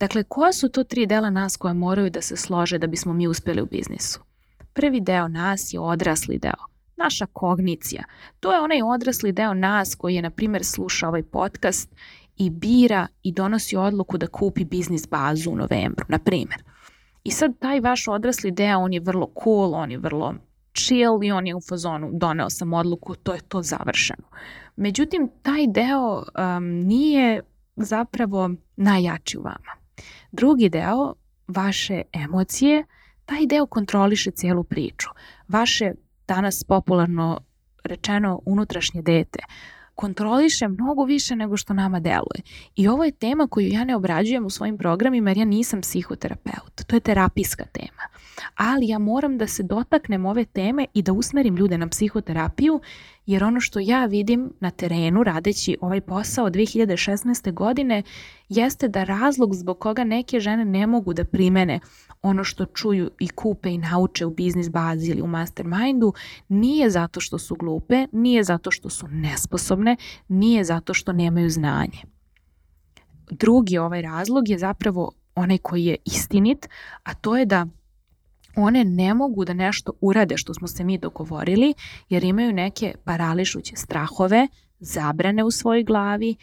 Dakle, 0.00 0.22
koja 0.22 0.52
su 0.52 0.68
to 0.68 0.84
tri 0.84 1.06
dela 1.06 1.30
nas 1.30 1.56
koja 1.56 1.74
moraju 1.74 2.10
da 2.10 2.20
se 2.20 2.36
slože 2.36 2.78
da 2.78 2.86
bismo 2.86 3.12
mi 3.12 3.26
uspeli 3.26 3.62
u 3.62 3.66
biznisu? 3.66 4.20
Prvi 4.72 5.00
deo 5.00 5.28
nas 5.28 5.74
je 5.74 5.80
odrasli 5.80 6.38
deo 6.38 6.72
naša 6.96 7.26
kognicija. 7.26 8.04
To 8.40 8.52
je 8.52 8.60
onaj 8.60 8.82
odrasli 8.82 9.32
deo 9.32 9.54
nas 9.54 9.94
koji 9.94 10.14
je, 10.14 10.22
na 10.22 10.30
primjer, 10.30 10.64
sluša 10.64 11.08
ovaj 11.08 11.22
podcast 11.22 11.94
i 12.36 12.50
bira 12.50 13.06
i 13.22 13.32
donosi 13.32 13.76
odluku 13.76 14.18
da 14.18 14.26
kupi 14.26 14.64
biznis 14.64 15.08
bazu 15.08 15.50
u 15.50 15.56
novembru, 15.56 16.06
na 16.08 16.18
primjer. 16.18 16.62
I 17.24 17.30
sad 17.30 17.58
taj 17.58 17.80
vaš 17.80 18.08
odrasli 18.08 18.50
deo, 18.50 18.78
on 18.78 18.92
je 18.92 19.00
vrlo 19.00 19.32
cool, 19.44 19.74
on 19.74 19.90
je 19.90 19.98
vrlo 19.98 20.34
chill 20.74 21.24
i 21.24 21.32
on 21.32 21.46
je 21.46 21.54
u 21.54 21.60
fazonu 21.60 22.10
doneo 22.12 22.50
sam 22.50 22.72
odluku, 22.72 23.14
to 23.14 23.34
je 23.34 23.40
to 23.40 23.62
završeno. 23.62 24.24
Međutim, 24.76 25.30
taj 25.42 25.66
deo 25.66 26.16
um, 26.16 26.64
nije 26.64 27.40
zapravo 27.76 28.50
najjači 28.76 29.38
u 29.38 29.42
vama. 29.42 29.72
Drugi 30.32 30.68
deo, 30.68 31.14
vaše 31.48 32.02
emocije, 32.12 32.84
taj 33.24 33.46
deo 33.46 33.66
kontroliše 33.66 34.30
cijelu 34.30 34.64
priču. 34.64 35.08
Vaše 35.48 35.92
danas 36.28 36.64
popularno 36.64 37.40
rečeno 37.84 38.40
unutrašnje 38.44 39.02
dete 39.02 39.38
kontroliše 39.94 40.68
mnogo 40.68 41.04
više 41.04 41.36
nego 41.36 41.56
što 41.56 41.74
nama 41.74 42.00
deluje. 42.00 42.42
I 42.76 42.88
ovo 42.88 43.04
je 43.04 43.12
tema 43.12 43.46
koju 43.46 43.68
ja 43.68 43.84
ne 43.84 43.96
obrađujem 43.96 44.46
u 44.46 44.50
svojim 44.50 44.78
programima 44.78 45.30
jer 45.30 45.38
ja 45.38 45.44
nisam 45.44 45.80
psihoterapeut. 45.80 46.84
To 46.86 46.96
je 46.96 47.00
terapijska 47.00 47.64
tema. 47.64 48.02
Ali 48.54 48.88
ja 48.88 48.98
moram 48.98 49.38
da 49.38 49.46
se 49.46 49.62
dotaknem 49.62 50.26
ove 50.26 50.44
teme 50.44 50.86
i 50.94 51.02
da 51.02 51.12
usmerim 51.12 51.56
ljude 51.56 51.78
na 51.78 51.88
psihoterapiju 51.88 52.80
jer 53.26 53.44
ono 53.44 53.60
što 53.60 53.78
ja 53.80 54.06
vidim 54.06 54.52
na 54.60 54.70
terenu 54.70 55.22
radeći 55.22 55.76
ovaj 55.80 56.00
posao 56.00 56.44
od 56.44 56.52
2016. 56.52 57.52
godine 57.52 58.02
jeste 58.48 58.88
da 58.88 59.04
razlog 59.04 59.54
zbog 59.54 59.78
koga 59.78 60.04
neke 60.04 60.40
žene 60.40 60.64
ne 60.64 60.86
mogu 60.86 61.14
da 61.14 61.24
primene 61.24 61.80
ono 62.22 62.44
što 62.44 62.64
čuju 62.64 63.10
i 63.20 63.28
kupe 63.28 63.70
i 63.70 63.78
nauče 63.78 64.26
u 64.26 64.30
biznis 64.30 64.70
bazi 64.70 65.10
ili 65.10 65.22
u 65.22 65.26
mastermindu 65.26 66.12
nije 66.48 66.90
zato 66.90 67.20
što 67.20 67.38
su 67.38 67.54
glupe, 67.54 68.06
nije 68.12 68.44
zato 68.44 68.70
što 68.70 68.90
su 68.90 69.06
nesposobne, 69.08 69.96
nije 70.28 70.64
zato 70.64 70.94
što 70.94 71.12
nemaju 71.12 71.50
znanje. 71.50 71.98
Drugi 73.30 73.78
ovaj 73.78 74.02
razlog 74.02 74.48
je 74.48 74.58
zapravo 74.58 75.12
onaj 75.34 75.58
koji 75.58 75.84
je 75.84 75.96
istinit, 76.04 76.68
a 77.02 77.14
to 77.14 77.36
je 77.36 77.46
da 77.46 77.66
one 78.56 78.84
ne 78.84 79.14
mogu 79.14 79.44
da 79.44 79.52
nešto 79.52 79.92
urade 80.00 80.36
što 80.36 80.54
smo 80.54 80.68
se 80.68 80.84
mi 80.84 80.98
dogovorili 80.98 81.74
jer 82.08 82.24
imaju 82.24 82.52
neke 82.52 82.94
parališuće 83.04 83.76
strahove, 83.76 84.48
zabrane 84.80 85.44
u 85.44 85.50
svojoj 85.50 85.84
glavi, 85.84 86.36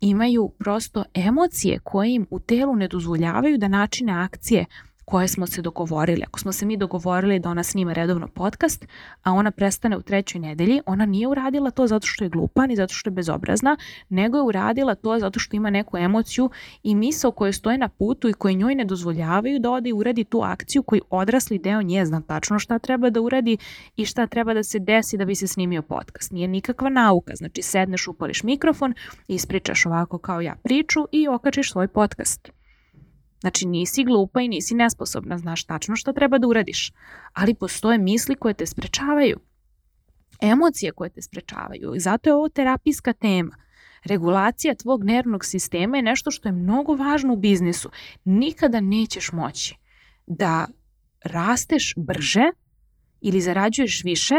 imaju 0.00 0.52
prosto 0.58 1.04
emocije 1.14 1.78
koje 1.78 2.14
im 2.14 2.26
u 2.30 2.40
telu 2.40 2.76
ne 2.76 2.88
dozvoljavaju 2.88 3.58
da 3.58 3.68
načine 3.68 4.12
akcije 4.12 4.64
koje 5.08 5.28
smo 5.28 5.46
se 5.46 5.62
dogovorili. 5.62 6.22
Ako 6.26 6.40
smo 6.40 6.52
se 6.52 6.66
mi 6.66 6.76
dogovorili 6.76 7.38
da 7.38 7.50
ona 7.50 7.62
snima 7.62 7.92
redovno 7.92 8.28
podcast, 8.28 8.86
a 9.22 9.32
ona 9.32 9.50
prestane 9.50 9.96
u 9.96 10.02
trećoj 10.02 10.40
nedelji, 10.40 10.80
ona 10.86 11.06
nije 11.06 11.28
uradila 11.28 11.70
to 11.70 11.86
zato 11.86 12.06
što 12.06 12.24
je 12.24 12.28
glupa 12.30 12.66
ni 12.66 12.76
zato 12.76 12.94
što 12.94 13.10
je 13.10 13.14
bezobrazna, 13.14 13.76
nego 14.08 14.36
je 14.36 14.42
uradila 14.42 14.94
to 14.94 15.18
zato 15.18 15.40
što 15.40 15.56
ima 15.56 15.70
neku 15.70 15.98
emociju 15.98 16.50
i 16.82 16.94
misao 16.94 17.30
koje 17.30 17.52
stoje 17.52 17.78
na 17.78 17.88
putu 17.88 18.28
i 18.28 18.32
koje 18.32 18.54
njoj 18.54 18.74
ne 18.74 18.84
dozvoljavaju 18.84 19.58
da 19.58 19.70
ode 19.70 19.88
i 19.88 19.92
uradi 19.92 20.24
tu 20.24 20.42
akciju 20.42 20.82
koji 20.82 21.00
odrasli 21.10 21.58
deo 21.58 21.82
nje 21.82 22.06
zna 22.06 22.20
tačno 22.20 22.58
šta 22.58 22.78
treba 22.78 23.10
da 23.10 23.20
uradi 23.20 23.56
i 23.96 24.04
šta 24.04 24.26
treba 24.26 24.54
da 24.54 24.62
se 24.62 24.78
desi 24.78 25.16
da 25.16 25.24
bi 25.24 25.34
se 25.34 25.46
snimio 25.46 25.82
podcast. 25.82 26.32
Nije 26.32 26.48
nikakva 26.48 26.88
nauka, 26.88 27.34
znači 27.34 27.62
sedneš, 27.62 28.08
upališ 28.08 28.42
mikrofon, 28.42 28.94
ispričaš 29.28 29.86
ovako 29.86 30.18
kao 30.18 30.40
ja 30.40 30.54
priču 30.62 31.06
i 31.12 31.28
okačiš 31.28 31.72
svoj 31.72 31.88
podcast. 31.88 32.57
Znači 33.40 33.66
nisi 33.66 34.04
glupa 34.04 34.40
i 34.40 34.48
nisi 34.48 34.74
nesposobna, 34.74 35.38
znaš 35.38 35.64
tačno 35.64 35.96
što 35.96 36.12
treba 36.12 36.38
da 36.38 36.46
uradiš, 36.46 36.92
ali 37.32 37.54
postoje 37.54 37.98
misli 37.98 38.34
koje 38.34 38.54
te 38.54 38.66
sprečavaju, 38.66 39.40
emocije 40.40 40.92
koje 40.92 41.10
te 41.10 41.22
sprečavaju 41.22 41.94
i 41.94 42.00
zato 42.00 42.30
je 42.30 42.34
ovo 42.34 42.48
terapijska 42.48 43.12
tema. 43.12 43.56
Regulacija 44.04 44.74
tvog 44.74 45.04
nervnog 45.04 45.44
sistema 45.44 45.96
je 45.96 46.02
nešto 46.02 46.30
što 46.30 46.48
je 46.48 46.52
mnogo 46.52 46.94
važno 46.94 47.32
u 47.32 47.36
biznisu. 47.36 47.90
Nikada 48.24 48.80
nećeš 48.80 49.32
moći 49.32 49.74
da 50.26 50.66
rasteš 51.24 51.94
brže 51.96 52.44
ili 53.20 53.40
zarađuješ 53.40 54.04
više 54.04 54.34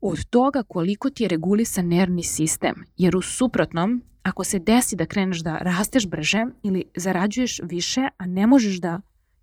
od 0.00 0.24
toga 0.24 0.62
koliko 0.62 1.10
ti 1.10 1.22
je 1.22 1.28
regulisan 1.28 1.88
nervni 1.88 2.22
sistem, 2.22 2.84
jer 2.96 3.16
u 3.16 3.22
suprotnom 3.22 4.02
ako 4.22 4.44
se 4.44 4.58
desi 4.58 4.96
da 4.96 5.06
kreneš 5.06 5.38
da 5.38 5.58
rasteš 5.58 6.06
brže 6.06 6.44
ili 6.62 6.84
zarađuješ 6.96 7.60
više, 7.62 8.08
a 8.18 8.26
ne 8.26 8.46
možeš 8.46 8.80
da 8.80 9.00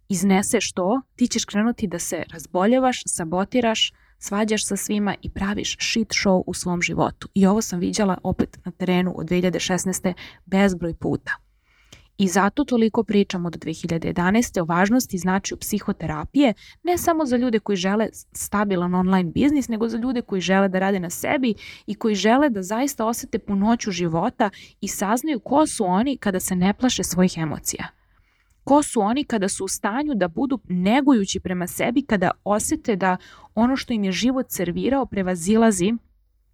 izneseš 0.09 0.71
to, 0.71 1.01
ti 1.15 1.27
ćeš 1.27 1.45
krenuti 1.45 1.87
da 1.87 1.99
se 1.99 2.23
razboljevaš, 2.33 3.03
sabotiraš, 3.05 3.93
svađaš 4.19 4.65
sa 4.65 4.75
svima 4.75 5.15
i 5.21 5.29
praviš 5.29 5.77
shit 5.79 6.09
show 6.09 6.43
u 6.47 6.53
svom 6.53 6.81
životu. 6.81 7.29
I 7.33 7.45
ovo 7.45 7.61
sam 7.61 7.79
viđala 7.79 8.17
opet 8.23 8.59
na 8.65 8.71
terenu 8.71 9.13
od 9.17 9.25
2016. 9.25 10.13
bezbroj 10.45 10.93
puta. 10.93 11.44
I 12.17 12.27
zato 12.27 12.63
toliko 12.63 13.03
pričamo 13.03 13.49
do 13.49 13.59
2011. 13.59 14.61
o 14.61 14.65
važnosti 14.65 15.17
značaju 15.17 15.59
psihoterapije, 15.59 16.53
ne 16.83 16.97
samo 16.97 17.25
za 17.25 17.37
ljude 17.37 17.59
koji 17.59 17.75
žele 17.75 18.09
stabilan 18.31 18.95
online 18.95 19.31
biznis, 19.31 19.67
nego 19.67 19.89
za 19.89 19.97
ljude 19.97 20.21
koji 20.21 20.41
žele 20.41 20.69
da 20.69 20.79
rade 20.79 20.99
na 20.99 21.09
sebi 21.09 21.53
i 21.87 21.95
koji 21.95 22.15
žele 22.15 22.49
da 22.49 22.61
zaista 22.61 23.05
osete 23.05 23.39
punoću 23.39 23.91
života 23.91 24.49
i 24.81 24.87
saznaju 24.87 25.39
ko 25.39 25.67
su 25.67 25.85
oni 25.85 26.17
kada 26.17 26.39
se 26.39 26.55
ne 26.55 26.73
plaše 26.73 27.03
svojih 27.03 27.37
emocija. 27.37 27.87
Ko 28.63 28.83
su 28.83 29.01
oni 29.01 29.23
kada 29.23 29.49
su 29.49 29.65
u 29.65 29.67
stanju 29.67 30.13
da 30.15 30.27
budu 30.27 30.59
negujući 30.69 31.39
prema 31.39 31.67
sebi, 31.67 32.01
kada 32.01 32.31
osete 32.43 32.95
da 32.95 33.17
ono 33.55 33.75
što 33.75 33.93
im 33.93 34.03
je 34.03 34.11
život 34.11 34.45
servirao 34.49 35.05
prevazilazi 35.05 35.93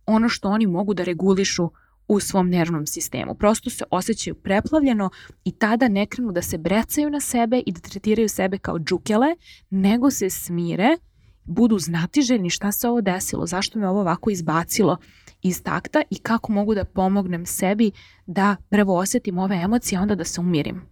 ono 0.05 0.29
što 0.29 0.49
oni 0.49 0.67
mogu 0.67 0.93
da 0.93 1.03
regulišu 1.03 1.69
u 2.11 2.19
svom 2.19 2.49
nervnom 2.49 2.87
sistemu. 2.87 3.35
Prosto 3.35 3.69
se 3.69 3.83
osjećaju 3.91 4.35
preplavljeno 4.35 5.09
i 5.43 5.51
tada 5.51 5.87
ne 5.87 6.05
krenu 6.05 6.31
da 6.31 6.41
se 6.41 6.57
brecaju 6.57 7.09
na 7.09 7.19
sebe 7.19 7.63
i 7.65 7.71
da 7.71 7.79
tretiraju 7.79 8.29
sebe 8.29 8.57
kao 8.57 8.79
džukele, 8.79 9.35
nego 9.69 10.11
se 10.11 10.29
smire, 10.29 10.97
budu 11.43 11.79
znatiželjni 11.79 12.49
šta 12.49 12.71
se 12.71 12.87
ovo 12.87 13.01
desilo, 13.01 13.45
zašto 13.45 13.79
me 13.79 13.87
ovo 13.87 14.01
ovako 14.01 14.29
izbacilo 14.29 14.97
iz 15.41 15.63
takta 15.63 16.01
i 16.09 16.15
kako 16.15 16.51
mogu 16.51 16.75
da 16.75 16.85
pomognem 16.85 17.45
sebi 17.45 17.91
da 18.25 18.55
prvo 18.69 18.97
osjetim 18.97 19.37
ove 19.37 19.55
emocije, 19.55 19.99
onda 19.99 20.15
da 20.15 20.23
se 20.23 20.41
umirim. 20.41 20.90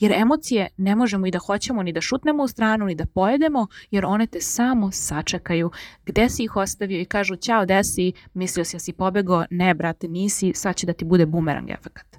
Jer 0.00 0.12
emocije 0.12 0.68
ne 0.76 0.96
možemo 0.96 1.26
i 1.26 1.30
da 1.30 1.38
hoćemo 1.38 1.82
ni 1.82 1.92
da 1.92 2.00
šutnemo 2.00 2.42
u 2.42 2.48
stranu, 2.48 2.86
ni 2.86 2.94
da 2.94 3.06
pojedemo, 3.06 3.66
jer 3.90 4.04
one 4.04 4.26
te 4.26 4.40
samo 4.40 4.90
sačekaju. 4.90 5.70
Gde 6.06 6.28
si 6.28 6.44
ih 6.44 6.56
ostavio 6.56 7.00
i 7.00 7.04
kažu, 7.04 7.36
ćao, 7.36 7.64
gde 7.64 7.84
si, 7.84 8.12
mislio 8.34 8.64
si 8.64 8.76
da 8.76 8.80
si 8.80 8.92
pobego, 8.92 9.44
ne, 9.50 9.74
brate, 9.74 10.08
nisi, 10.08 10.52
sad 10.54 10.76
će 10.76 10.86
da 10.86 10.92
ti 10.92 11.04
bude 11.04 11.26
bumerang 11.26 11.70
efekt. 11.70 12.18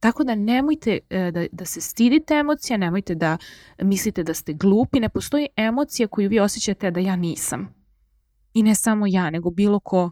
Tako 0.00 0.24
da 0.24 0.34
nemojte 0.34 0.98
e, 1.10 1.30
da, 1.30 1.46
da 1.52 1.64
se 1.64 1.80
stidite 1.80 2.34
emocija, 2.34 2.76
nemojte 2.76 3.14
da 3.14 3.38
mislite 3.78 4.22
da 4.22 4.34
ste 4.34 4.52
glupi, 4.52 5.00
ne 5.00 5.08
postoji 5.08 5.48
emocija 5.56 6.08
koju 6.08 6.28
vi 6.28 6.40
osjećate 6.40 6.90
da 6.90 7.00
ja 7.00 7.16
nisam. 7.16 7.74
I 8.54 8.62
ne 8.62 8.74
samo 8.74 9.06
ja, 9.06 9.30
nego 9.30 9.50
bilo 9.50 9.80
ko 9.80 10.10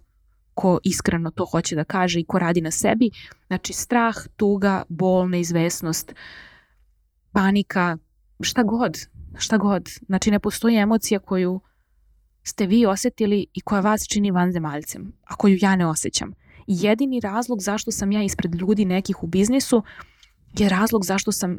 ko 0.54 0.78
iskreno 0.84 1.30
to 1.30 1.44
hoće 1.44 1.76
da 1.76 1.84
kaže 1.84 2.20
i 2.20 2.24
ko 2.24 2.38
radi 2.38 2.60
na 2.60 2.70
sebi. 2.70 3.10
Znači 3.46 3.72
strah, 3.72 4.14
tuga, 4.36 4.82
bol, 4.88 5.28
neizvesnost, 5.28 6.10
uh, 6.10 6.16
panika, 7.32 7.96
šta 8.40 8.62
god, 8.62 8.98
šta 9.38 9.58
god. 9.58 9.88
Znači 10.06 10.30
ne 10.30 10.38
postoji 10.38 10.76
emocija 10.76 11.20
koju 11.20 11.60
ste 12.42 12.66
vi 12.66 12.86
osetili 12.86 13.46
i 13.54 13.60
koja 13.60 13.80
vas 13.80 14.06
čini 14.08 14.30
vanzemaljcem, 14.30 15.12
a 15.24 15.36
koju 15.36 15.58
ja 15.60 15.76
ne 15.76 15.86
osjećam. 15.86 16.32
Jedini 16.66 17.20
razlog 17.20 17.62
zašto 17.62 17.90
sam 17.90 18.12
ja 18.12 18.22
ispred 18.22 18.54
ljudi 18.54 18.84
nekih 18.84 19.22
u 19.22 19.26
biznisu 19.26 19.82
je 20.58 20.68
razlog 20.68 21.04
zašto 21.04 21.32
sam 21.32 21.58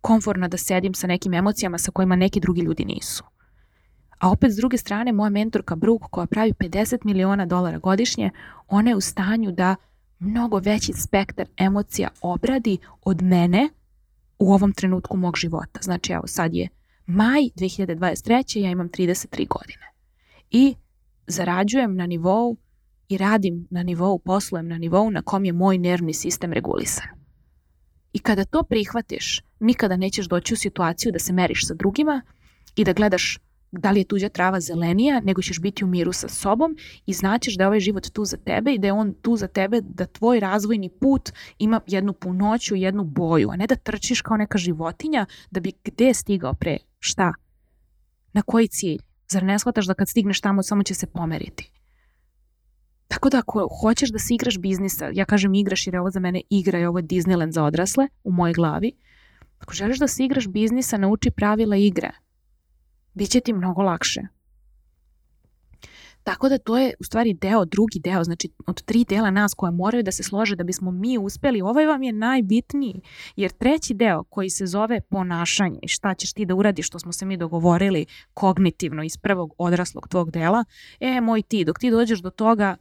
konforna 0.00 0.48
da 0.48 0.56
sedim 0.56 0.94
sa 0.94 1.06
nekim 1.06 1.34
emocijama 1.34 1.78
sa 1.78 1.90
kojima 1.90 2.16
neki 2.16 2.40
drugi 2.40 2.60
ljudi 2.60 2.84
nisu. 2.84 3.24
A 4.18 4.30
opet 4.30 4.52
s 4.52 4.56
druge 4.56 4.76
strane, 4.76 5.12
moja 5.12 5.30
mentorka 5.30 5.76
Brooke 5.76 6.06
koja 6.10 6.26
pravi 6.26 6.52
50 6.52 6.98
miliona 7.04 7.46
dolara 7.46 7.78
godišnje, 7.78 8.30
ona 8.68 8.90
je 8.90 8.96
u 8.96 9.00
stanju 9.00 9.52
da 9.52 9.76
mnogo 10.18 10.58
veći 10.58 10.92
spektar 10.92 11.46
emocija 11.56 12.08
obradi 12.20 12.78
od 13.02 13.22
mene 13.22 13.68
u 14.40 14.52
ovom 14.52 14.72
trenutku 14.72 15.16
mog 15.16 15.36
života. 15.36 15.80
Znači, 15.82 16.12
evo, 16.12 16.26
sad 16.26 16.54
je 16.54 16.68
maj 17.06 17.42
2023. 17.56 18.58
ja 18.58 18.70
imam 18.70 18.88
33 18.88 19.48
godine. 19.48 19.92
I 20.50 20.74
zarađujem 21.26 21.96
na 21.96 22.06
nivou 22.06 22.56
i 23.08 23.16
radim 23.16 23.66
na 23.70 23.82
nivou, 23.82 24.18
poslujem 24.18 24.68
na 24.68 24.78
nivou 24.78 25.10
na 25.10 25.22
kom 25.22 25.44
je 25.44 25.52
moj 25.52 25.78
nervni 25.78 26.14
sistem 26.14 26.52
regulisan. 26.52 27.06
I 28.12 28.18
kada 28.18 28.44
to 28.44 28.62
prihvatiš, 28.62 29.40
nikada 29.60 29.96
nećeš 29.96 30.28
doći 30.28 30.54
u 30.54 30.56
situaciju 30.56 31.12
da 31.12 31.18
se 31.18 31.32
meriš 31.32 31.66
sa 31.66 31.74
drugima 31.74 32.22
i 32.76 32.84
da 32.84 32.92
gledaš 32.92 33.38
da 33.72 33.90
li 33.90 34.00
je 34.00 34.04
tuđa 34.04 34.28
trava 34.28 34.60
zelenija, 34.60 35.20
nego 35.20 35.42
ćeš 35.42 35.60
biti 35.60 35.84
u 35.84 35.86
miru 35.86 36.12
sa 36.12 36.28
sobom 36.28 36.76
i 37.06 37.12
znaćeš 37.12 37.56
da 37.56 37.64
je 37.64 37.68
ovaj 37.68 37.80
život 37.80 38.10
tu 38.12 38.24
za 38.24 38.36
tebe 38.36 38.74
i 38.74 38.78
da 38.78 38.86
je 38.86 38.92
on 38.92 39.14
tu 39.22 39.36
za 39.36 39.46
tebe, 39.46 39.80
da 39.80 40.06
tvoj 40.06 40.40
razvojni 40.40 40.88
put 40.88 41.30
ima 41.58 41.80
jednu 41.86 42.12
punoću, 42.12 42.74
jednu 42.74 43.04
boju, 43.04 43.50
a 43.50 43.56
ne 43.56 43.66
da 43.66 43.76
trčiš 43.76 44.22
kao 44.22 44.36
neka 44.36 44.58
životinja 44.58 45.26
da 45.50 45.60
bi 45.60 45.72
gde 45.84 46.14
stigao 46.14 46.54
pre, 46.54 46.78
šta, 46.98 47.32
na 48.32 48.42
koji 48.42 48.68
cilj. 48.68 48.98
Zar 49.28 49.42
ne 49.42 49.58
shvataš 49.58 49.86
da 49.86 49.94
kad 49.94 50.08
stigneš 50.08 50.40
tamo 50.40 50.62
samo 50.62 50.82
će 50.82 50.94
se 50.94 51.06
pomeriti? 51.06 51.70
Tako 53.08 53.30
da 53.30 53.38
ako 53.38 53.68
hoćeš 53.80 54.10
da 54.10 54.18
se 54.18 54.34
igraš 54.34 54.58
biznisa, 54.58 55.10
ja 55.12 55.24
kažem 55.24 55.54
igraš 55.54 55.86
jer 55.86 55.94
je 55.94 56.00
ovo 56.00 56.10
za 56.10 56.20
mene 56.20 56.42
igra 56.50 56.78
i 56.78 56.84
ovo 56.84 56.98
je 56.98 57.04
Disneyland 57.04 57.50
za 57.50 57.64
odrasle 57.64 58.08
u 58.24 58.32
mojoj 58.32 58.54
glavi, 58.54 58.92
ako 59.58 59.74
želiš 59.74 59.98
da 59.98 60.08
se 60.08 60.24
igraš 60.24 60.48
biznisa, 60.48 60.96
nauči 60.96 61.30
pravila 61.30 61.76
igre– 61.76 62.10
Biće 63.14 63.40
ti 63.40 63.52
mnogo 63.52 63.82
lakše. 63.82 64.20
Tako 66.24 66.48
da 66.48 66.58
to 66.58 66.78
je 66.78 66.94
u 67.00 67.04
stvari 67.04 67.34
deo, 67.34 67.64
drugi 67.64 68.00
deo, 68.00 68.24
znači 68.24 68.48
od 68.66 68.82
tri 68.82 69.04
dela 69.04 69.30
nas 69.30 69.54
koja 69.54 69.70
moraju 69.70 70.02
da 70.02 70.12
se 70.12 70.22
slože 70.22 70.56
da 70.56 70.64
bismo 70.64 70.90
mi 70.90 71.18
uspeli, 71.18 71.60
ovaj 71.60 71.86
vam 71.86 72.02
je 72.02 72.12
najbitniji, 72.12 73.00
jer 73.36 73.50
treći 73.50 73.94
deo 73.94 74.22
koji 74.22 74.50
se 74.50 74.66
zove 74.66 75.00
ponašanje 75.00 75.78
i 75.82 75.88
šta 75.88 76.14
ćeš 76.14 76.32
ti 76.32 76.44
da 76.44 76.54
uradiš, 76.54 76.86
što 76.86 76.98
smo 76.98 77.12
se 77.12 77.26
mi 77.26 77.36
dogovorili 77.36 78.06
kognitivno 78.34 79.02
iz 79.02 79.16
prvog 79.16 79.54
odraslog 79.58 80.08
tvog 80.08 80.30
dela, 80.30 80.64
e, 81.00 81.20
moj 81.20 81.42
ti, 81.42 81.64
dok 81.64 81.78
ti 81.78 81.90
dođeš 81.90 82.20
do 82.20 82.30
toga, 82.30 82.76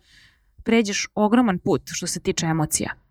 pređeš 0.64 1.08
ogroman 1.16 1.60
put 1.60 1.82
što 1.86 2.08
se 2.08 2.20
tiče 2.20 2.46
emocija. 2.46 3.09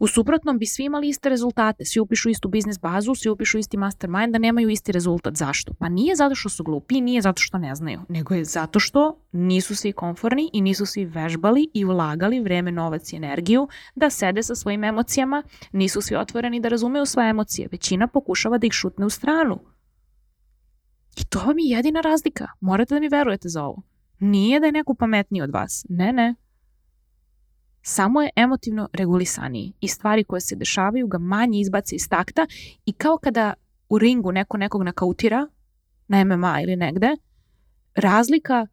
U 0.00 0.06
suprotnom 0.06 0.58
bi 0.58 0.66
svi 0.66 0.84
imali 0.84 1.08
iste 1.08 1.28
rezultate, 1.28 1.84
svi 1.84 2.00
upišu 2.00 2.30
istu 2.30 2.48
biznis 2.48 2.80
bazu, 2.80 3.14
svi 3.14 3.30
upišu 3.30 3.58
isti 3.58 3.76
mastermind, 3.76 4.32
da 4.32 4.38
nemaju 4.38 4.68
isti 4.68 4.92
rezultat. 4.92 5.36
Zašto? 5.36 5.72
Pa 5.78 5.88
nije 5.88 6.16
zato 6.16 6.34
što 6.34 6.48
su 6.48 6.64
glupi, 6.64 7.00
nije 7.00 7.22
zato 7.22 7.42
što 7.42 7.58
ne 7.58 7.74
znaju, 7.74 8.00
nego 8.08 8.34
je 8.34 8.44
zato 8.44 8.80
što 8.80 9.18
nisu 9.32 9.76
svi 9.76 9.92
konforni 9.92 10.50
i 10.52 10.60
nisu 10.60 10.86
svi 10.86 11.04
vežbali 11.04 11.68
i 11.74 11.84
ulagali 11.84 12.40
vreme, 12.40 12.72
novac 12.72 13.12
i 13.12 13.16
energiju 13.16 13.68
da 13.94 14.10
sede 14.10 14.42
sa 14.42 14.54
svojim 14.54 14.84
emocijama, 14.84 15.42
nisu 15.72 16.00
svi 16.00 16.16
otvoreni 16.16 16.60
da 16.60 16.68
razumeju 16.68 17.06
svoje 17.06 17.30
emocije. 17.30 17.68
Većina 17.72 18.06
pokušava 18.06 18.58
da 18.58 18.66
ih 18.66 18.72
šutne 18.72 19.06
u 19.06 19.10
stranu. 19.10 19.58
I 21.16 21.24
to 21.24 21.38
vam 21.38 21.58
je 21.58 21.76
jedina 21.76 22.00
razlika. 22.00 22.46
Morate 22.60 22.94
da 22.94 23.00
mi 23.00 23.08
verujete 23.08 23.48
za 23.48 23.64
ovo. 23.64 23.82
Nije 24.20 24.60
da 24.60 24.66
je 24.66 24.72
neko 24.72 24.94
pametniji 24.94 25.42
od 25.42 25.50
vas. 25.50 25.86
Ne, 25.88 26.12
ne 26.12 26.34
samo 27.82 28.22
je 28.22 28.30
emotivno 28.36 28.88
regulisaniji 28.92 29.72
i 29.80 29.88
stvari 29.88 30.24
koje 30.24 30.40
se 30.40 30.56
dešavaju 30.56 31.06
ga 31.06 31.18
manje 31.18 31.60
izbace 31.60 31.96
iz 31.96 32.08
takta 32.08 32.46
i 32.86 32.92
kao 32.92 33.18
kada 33.18 33.54
u 33.88 33.98
ringu 33.98 34.32
neko 34.32 34.56
nekog 34.56 34.82
nakautira 34.82 35.46
na 36.08 36.24
MMA 36.24 36.60
ili 36.62 36.76
negde, 36.76 37.16
razlika 37.94 38.66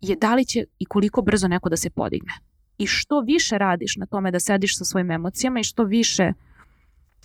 je 0.00 0.16
da 0.16 0.34
li 0.34 0.44
će 0.44 0.64
i 0.78 0.84
koliko 0.84 1.22
brzo 1.22 1.48
neko 1.48 1.68
da 1.68 1.76
se 1.76 1.90
podigne. 1.90 2.32
I 2.78 2.86
što 2.86 3.20
više 3.20 3.58
radiš 3.58 3.96
na 3.96 4.06
tome 4.06 4.30
da 4.30 4.40
sediš 4.40 4.78
sa 4.78 4.84
svojim 4.84 5.10
emocijama 5.10 5.60
i 5.60 5.64
što 5.64 5.84
više 5.84 6.32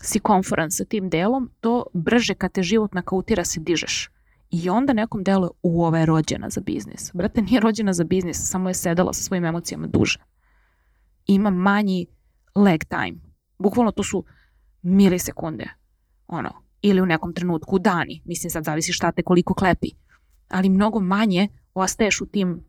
si 0.01 0.19
konforan 0.19 0.71
sa 0.71 0.85
tim 0.85 1.09
delom, 1.09 1.49
to 1.59 1.85
brže 1.93 2.33
kad 2.33 2.51
te 2.51 2.63
život 2.63 2.93
nakautira 2.93 3.45
se 3.45 3.59
dižeš. 3.59 4.09
I 4.51 4.69
onda 4.69 4.93
nekom 4.93 5.23
delu 5.23 5.49
u 5.63 5.83
ova 5.83 5.99
je 5.99 6.05
rođena 6.05 6.49
za 6.49 6.61
biznis. 6.61 7.11
Brate, 7.13 7.41
nije 7.41 7.59
rođena 7.59 7.93
za 7.93 8.03
biznis, 8.03 8.37
samo 8.49 8.69
je 8.69 8.73
sedala 8.73 9.13
sa 9.13 9.23
svojim 9.23 9.45
emocijama 9.45 9.87
duže 9.87 10.19
ima 11.27 11.49
manji 11.49 12.05
lag 12.55 12.79
time. 12.83 13.17
Bukvalno 13.59 13.91
to 13.91 14.03
su 14.03 14.23
milisekunde. 14.81 15.69
Ono, 16.27 16.51
ili 16.81 17.01
u 17.01 17.05
nekom 17.05 17.33
trenutku 17.33 17.79
dani. 17.79 18.21
Mislim 18.25 18.49
sad 18.49 18.63
zavisi 18.63 18.93
šta 18.93 19.11
te 19.11 19.23
koliko 19.23 19.53
klepi. 19.53 19.87
Ali 20.49 20.69
mnogo 20.69 20.99
manje 20.99 21.47
ostaješ 21.73 22.21
u 22.21 22.25
tim 22.25 22.63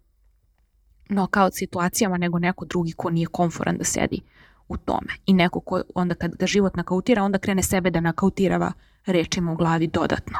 knockout 1.06 1.54
situacijama 1.54 2.18
nego 2.18 2.38
neko 2.38 2.64
drugi 2.64 2.92
ko 2.92 3.10
nije 3.10 3.26
konforan 3.26 3.78
da 3.78 3.84
sedi 3.84 4.20
u 4.68 4.76
tome. 4.76 5.12
I 5.26 5.32
neko 5.32 5.60
ko 5.60 5.82
onda 5.94 6.14
kad 6.14 6.36
ga 6.36 6.46
život 6.46 6.76
nakautira, 6.76 7.22
onda 7.22 7.38
krene 7.38 7.62
sebe 7.62 7.90
da 7.90 8.00
nakautirava 8.00 8.72
rečima 9.06 9.52
u 9.52 9.56
glavi 9.56 9.86
dodatno. 9.86 10.38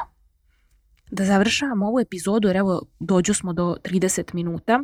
Da 1.11 1.25
završavam 1.25 1.81
ovu 1.81 1.99
epizodu, 1.99 2.47
jer 2.47 2.57
evo 2.57 2.81
dođu 2.99 3.33
smo 3.33 3.53
do 3.53 3.77
30 3.83 4.33
minuta, 4.33 4.83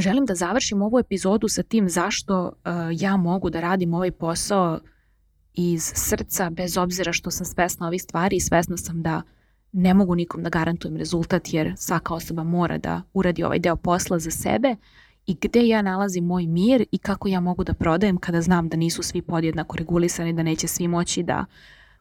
želim 0.00 0.26
da 0.26 0.34
završim 0.34 0.82
ovu 0.82 0.98
epizodu 0.98 1.48
sa 1.48 1.62
tim 1.62 1.88
zašto 1.88 2.44
uh, 2.46 2.72
ja 2.92 3.16
mogu 3.16 3.50
da 3.50 3.60
radim 3.60 3.94
ovaj 3.94 4.10
posao 4.10 4.80
iz 5.54 5.92
srca, 5.94 6.50
bez 6.50 6.76
obzira 6.76 7.12
što 7.12 7.30
sam 7.30 7.46
svesna 7.46 7.86
ovih 7.86 8.02
stvari 8.02 8.36
i 8.36 8.40
svesna 8.40 8.76
sam 8.76 9.02
da 9.02 9.22
ne 9.72 9.94
mogu 9.94 10.14
nikom 10.14 10.42
da 10.42 10.48
garantujem 10.48 10.96
rezultat 10.96 11.52
jer 11.52 11.72
svaka 11.76 12.14
osoba 12.14 12.44
mora 12.44 12.78
da 12.78 13.02
uradi 13.12 13.44
ovaj 13.44 13.58
deo 13.58 13.76
posla 13.76 14.18
za 14.18 14.30
sebe 14.30 14.76
i 15.26 15.36
gde 15.40 15.68
ja 15.68 15.82
nalazim 15.82 16.24
moj 16.24 16.46
mir 16.46 16.84
i 16.92 16.98
kako 16.98 17.28
ja 17.28 17.40
mogu 17.40 17.64
da 17.64 17.74
prodajem 17.74 18.16
kada 18.16 18.42
znam 18.42 18.68
da 18.68 18.76
nisu 18.76 19.02
svi 19.02 19.22
podjednako 19.22 19.76
regulisani, 19.76 20.32
da 20.32 20.42
neće 20.42 20.68
svi 20.68 20.88
moći 20.88 21.22
da 21.22 21.44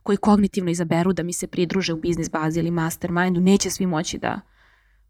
koji 0.04 0.18
kognitivno 0.18 0.72
izaberu 0.72 1.14
da 1.14 1.24
mi 1.24 1.34
se 1.34 1.48
pridruže 1.48 1.94
u 1.94 1.98
biznis 1.98 2.32
bazi 2.32 2.60
ili 2.60 2.72
mastermindu, 2.72 3.42
neće 3.42 3.70
svi 3.70 3.86
moći 3.86 4.18
da 4.18 4.42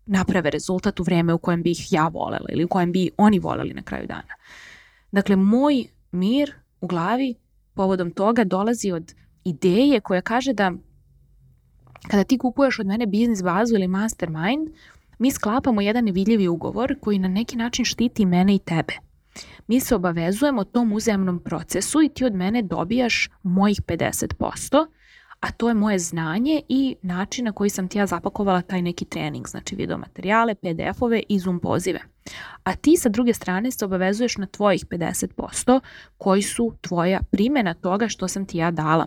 naprave 0.05 0.49
rezultat 0.49 0.99
u 0.99 1.03
vreme 1.03 1.33
u 1.33 1.37
kojem 1.37 1.63
bi 1.63 1.71
ih 1.71 1.93
ja 1.93 2.07
volela 2.07 2.45
ili 2.49 2.63
u 2.63 2.67
kojem 2.67 2.91
bi 2.91 3.09
oni 3.17 3.39
voleli 3.39 3.73
na 3.73 3.81
kraju 3.81 4.07
dana. 4.07 4.33
Dakle, 5.11 5.35
moj 5.35 5.85
mir 6.11 6.53
u 6.81 6.87
glavi 6.87 7.35
povodom 7.73 8.11
toga 8.11 8.43
dolazi 8.43 8.91
od 8.91 9.13
ideje 9.43 9.99
koja 9.99 10.21
kaže 10.21 10.53
da 10.53 10.71
kada 12.07 12.23
ti 12.23 12.37
kupuješ 12.37 12.79
od 12.79 12.87
mene 12.87 13.05
biznis 13.05 13.43
bazu 13.43 13.75
ili 13.75 13.87
mastermind, 13.87 14.69
mi 15.19 15.31
sklapamo 15.31 15.81
jedan 15.81 16.05
nevidljivi 16.05 16.47
ugovor 16.47 16.95
koji 17.01 17.19
na 17.19 17.27
neki 17.27 17.57
način 17.57 17.85
štiti 17.85 18.25
mene 18.25 18.55
i 18.55 18.59
tebe. 18.59 18.93
Mi 19.67 19.79
se 19.79 19.95
obavezujemo 19.95 20.63
tom 20.63 20.93
uzemnom 20.93 21.39
procesu 21.39 22.01
i 22.01 22.09
ti 22.09 22.25
od 22.25 22.33
mene 22.33 22.61
dobijaš 22.61 23.29
mojih 23.43 23.81
50%, 23.81 24.87
a 25.43 25.51
to 25.51 25.67
je 25.67 25.73
moje 25.73 25.99
znanje 25.99 26.61
i 26.69 26.95
način 27.01 27.45
na 27.45 27.51
koji 27.51 27.69
sam 27.69 27.87
ti 27.87 27.97
ja 27.97 28.05
zapakovala 28.05 28.61
taj 28.61 28.81
neki 28.81 29.05
trening, 29.05 29.47
znači 29.47 29.75
video 29.75 29.97
materijale, 29.97 30.55
PDF-ove 30.55 31.23
i 31.29 31.39
Zoom 31.39 31.59
pozive. 31.59 31.99
A 32.63 32.75
ti 32.75 32.97
sa 32.97 33.09
druge 33.09 33.33
strane 33.33 33.71
se 33.71 33.85
obavezuješ 33.85 34.37
na 34.37 34.45
tvojih 34.45 34.85
50% 34.85 35.79
koji 36.17 36.41
su 36.41 36.73
tvoja 36.81 37.19
primjena 37.31 37.73
toga 37.73 38.07
što 38.07 38.27
sam 38.27 38.45
ti 38.45 38.57
ja 38.57 38.71
dala. 38.71 39.05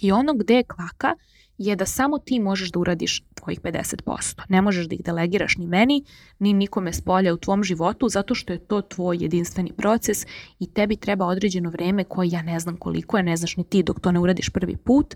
I 0.00 0.12
ono 0.12 0.34
gde 0.34 0.54
je 0.54 0.64
kvaka 0.64 1.14
je 1.58 1.76
da 1.76 1.86
samo 1.86 2.18
ti 2.18 2.40
možeš 2.40 2.70
da 2.70 2.78
uradiš 2.78 3.22
tvojih 3.34 3.60
50%. 3.60 4.42
Ne 4.48 4.62
možeš 4.62 4.86
da 4.86 4.94
ih 4.94 5.04
delegiraš 5.04 5.56
ni 5.56 5.66
meni, 5.66 6.04
ni 6.38 6.52
nikome 6.52 6.92
s 6.92 7.00
polja 7.00 7.34
u 7.34 7.36
tvom 7.36 7.62
životu, 7.62 8.08
zato 8.08 8.34
što 8.34 8.52
je 8.52 8.58
to 8.58 8.80
tvoj 8.80 9.18
jedinstveni 9.20 9.72
proces 9.72 10.26
i 10.58 10.72
tebi 10.72 10.96
treba 10.96 11.26
određeno 11.26 11.70
vreme 11.70 12.04
koje 12.04 12.28
ja 12.28 12.42
ne 12.42 12.60
znam 12.60 12.76
koliko 12.76 13.16
je, 13.16 13.22
ne 13.22 13.36
znaš 13.36 13.56
ni 13.56 13.64
ti 13.64 13.82
dok 13.82 14.00
to 14.00 14.12
ne 14.12 14.20
uradiš 14.20 14.50
prvi 14.50 14.76
put, 14.76 15.14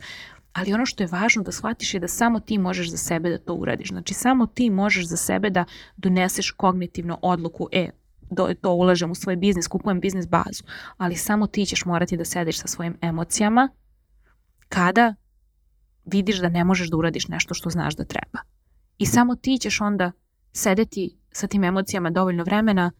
ali 0.53 0.73
ono 0.73 0.87
što 0.87 1.03
je 1.03 1.09
važno 1.13 1.43
da 1.43 1.53
shvatiš 1.53 1.95
je 1.95 2.01
da 2.01 2.09
samo 2.09 2.41
ti 2.41 2.59
možeš 2.59 2.91
za 2.91 2.97
sebe 2.97 3.31
da 3.31 3.39
to 3.39 3.55
uradiš. 3.55 3.89
Znači 3.89 4.15
samo 4.15 4.47
ti 4.47 4.71
možeš 4.71 5.07
za 5.07 5.17
sebe 5.17 5.51
da 5.51 5.65
doneseš 5.97 6.51
kognitivno 6.51 7.19
odluku, 7.23 7.69
e, 7.73 7.91
do, 8.31 8.55
to 8.61 8.73
ulažem 8.73 9.11
u 9.11 9.15
svoj 9.15 9.37
biznis, 9.37 9.67
kupujem 9.67 10.01
biznis 10.01 10.29
bazu, 10.29 10.65
ali 10.97 11.17
samo 11.17 11.47
ti 11.47 11.67
ćeš 11.67 11.85
morati 11.85 12.17
da 12.17 12.25
sediš 12.25 12.59
sa 12.59 12.69
svojim 12.69 12.97
emocijama 13.01 13.69
kada 14.69 15.15
vidiš 16.05 16.41
da 16.41 16.49
ne 16.49 16.65
možeš 16.65 16.91
da 16.91 16.97
uradiš 16.97 17.29
nešto 17.29 17.55
što 17.55 17.71
znaš 17.71 17.97
da 17.97 18.05
treba. 18.05 18.39
I 18.99 19.07
samo 19.07 19.37
ti 19.37 19.59
ćeš 19.61 19.81
onda 19.81 20.13
sedeti 20.53 21.17
sa 21.33 21.47
tim 21.47 21.65
emocijama 21.65 22.11
dovoljno 22.11 22.45
vremena 22.45 22.93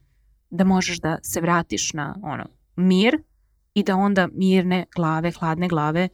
da 0.51 0.65
možeš 0.65 1.01
da 1.01 1.19
se 1.23 1.41
vratiš 1.41 1.93
na 1.93 2.17
ono 2.23 2.45
mir 2.77 3.23
i 3.75 3.83
da 3.83 3.97
onda 3.97 4.29
mirne 4.33 4.87
glave, 4.97 5.31
hladne 5.31 5.69
glave 5.69 6.09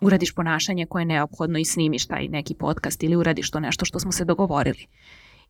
uradiš 0.00 0.34
ponašanje 0.34 0.86
koje 0.86 1.00
je 1.00 1.06
neophodno 1.06 1.58
i 1.58 1.64
snimiš 1.64 2.06
taj 2.06 2.28
neki 2.28 2.54
podcast 2.54 3.02
ili 3.02 3.16
uradiš 3.16 3.50
to 3.50 3.60
nešto 3.60 3.84
što 3.84 3.98
smo 3.98 4.12
se 4.12 4.24
dogovorili. 4.24 4.86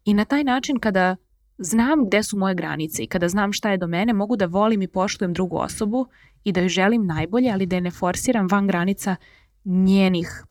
I 0.05 0.15
na 0.15 0.25
taj 0.25 0.45
način 0.45 0.79
kada 0.79 1.17
znam 1.59 2.07
gde 2.07 2.23
su 2.23 2.39
moje 2.39 2.55
granice 2.55 3.03
i 3.03 3.07
kada 3.07 3.29
znam 3.29 3.53
šta 3.53 3.71
je 3.71 3.79
do 3.79 3.87
mene, 3.87 4.13
mogu 4.13 4.37
da 4.37 4.47
volim 4.47 4.83
i 4.83 4.89
poštujem 4.89 5.33
drugu 5.33 5.57
osobu 5.57 6.07
i 6.45 6.53
da 6.53 6.61
joj 6.61 6.69
želim 6.69 7.07
najbolje, 7.07 7.51
ali 7.51 7.67
da 7.67 7.77
je 7.77 7.81
ne 7.81 7.91
forsiram 7.91 8.49
van 8.51 8.67
granica 8.67 9.17
njenih 9.67 10.45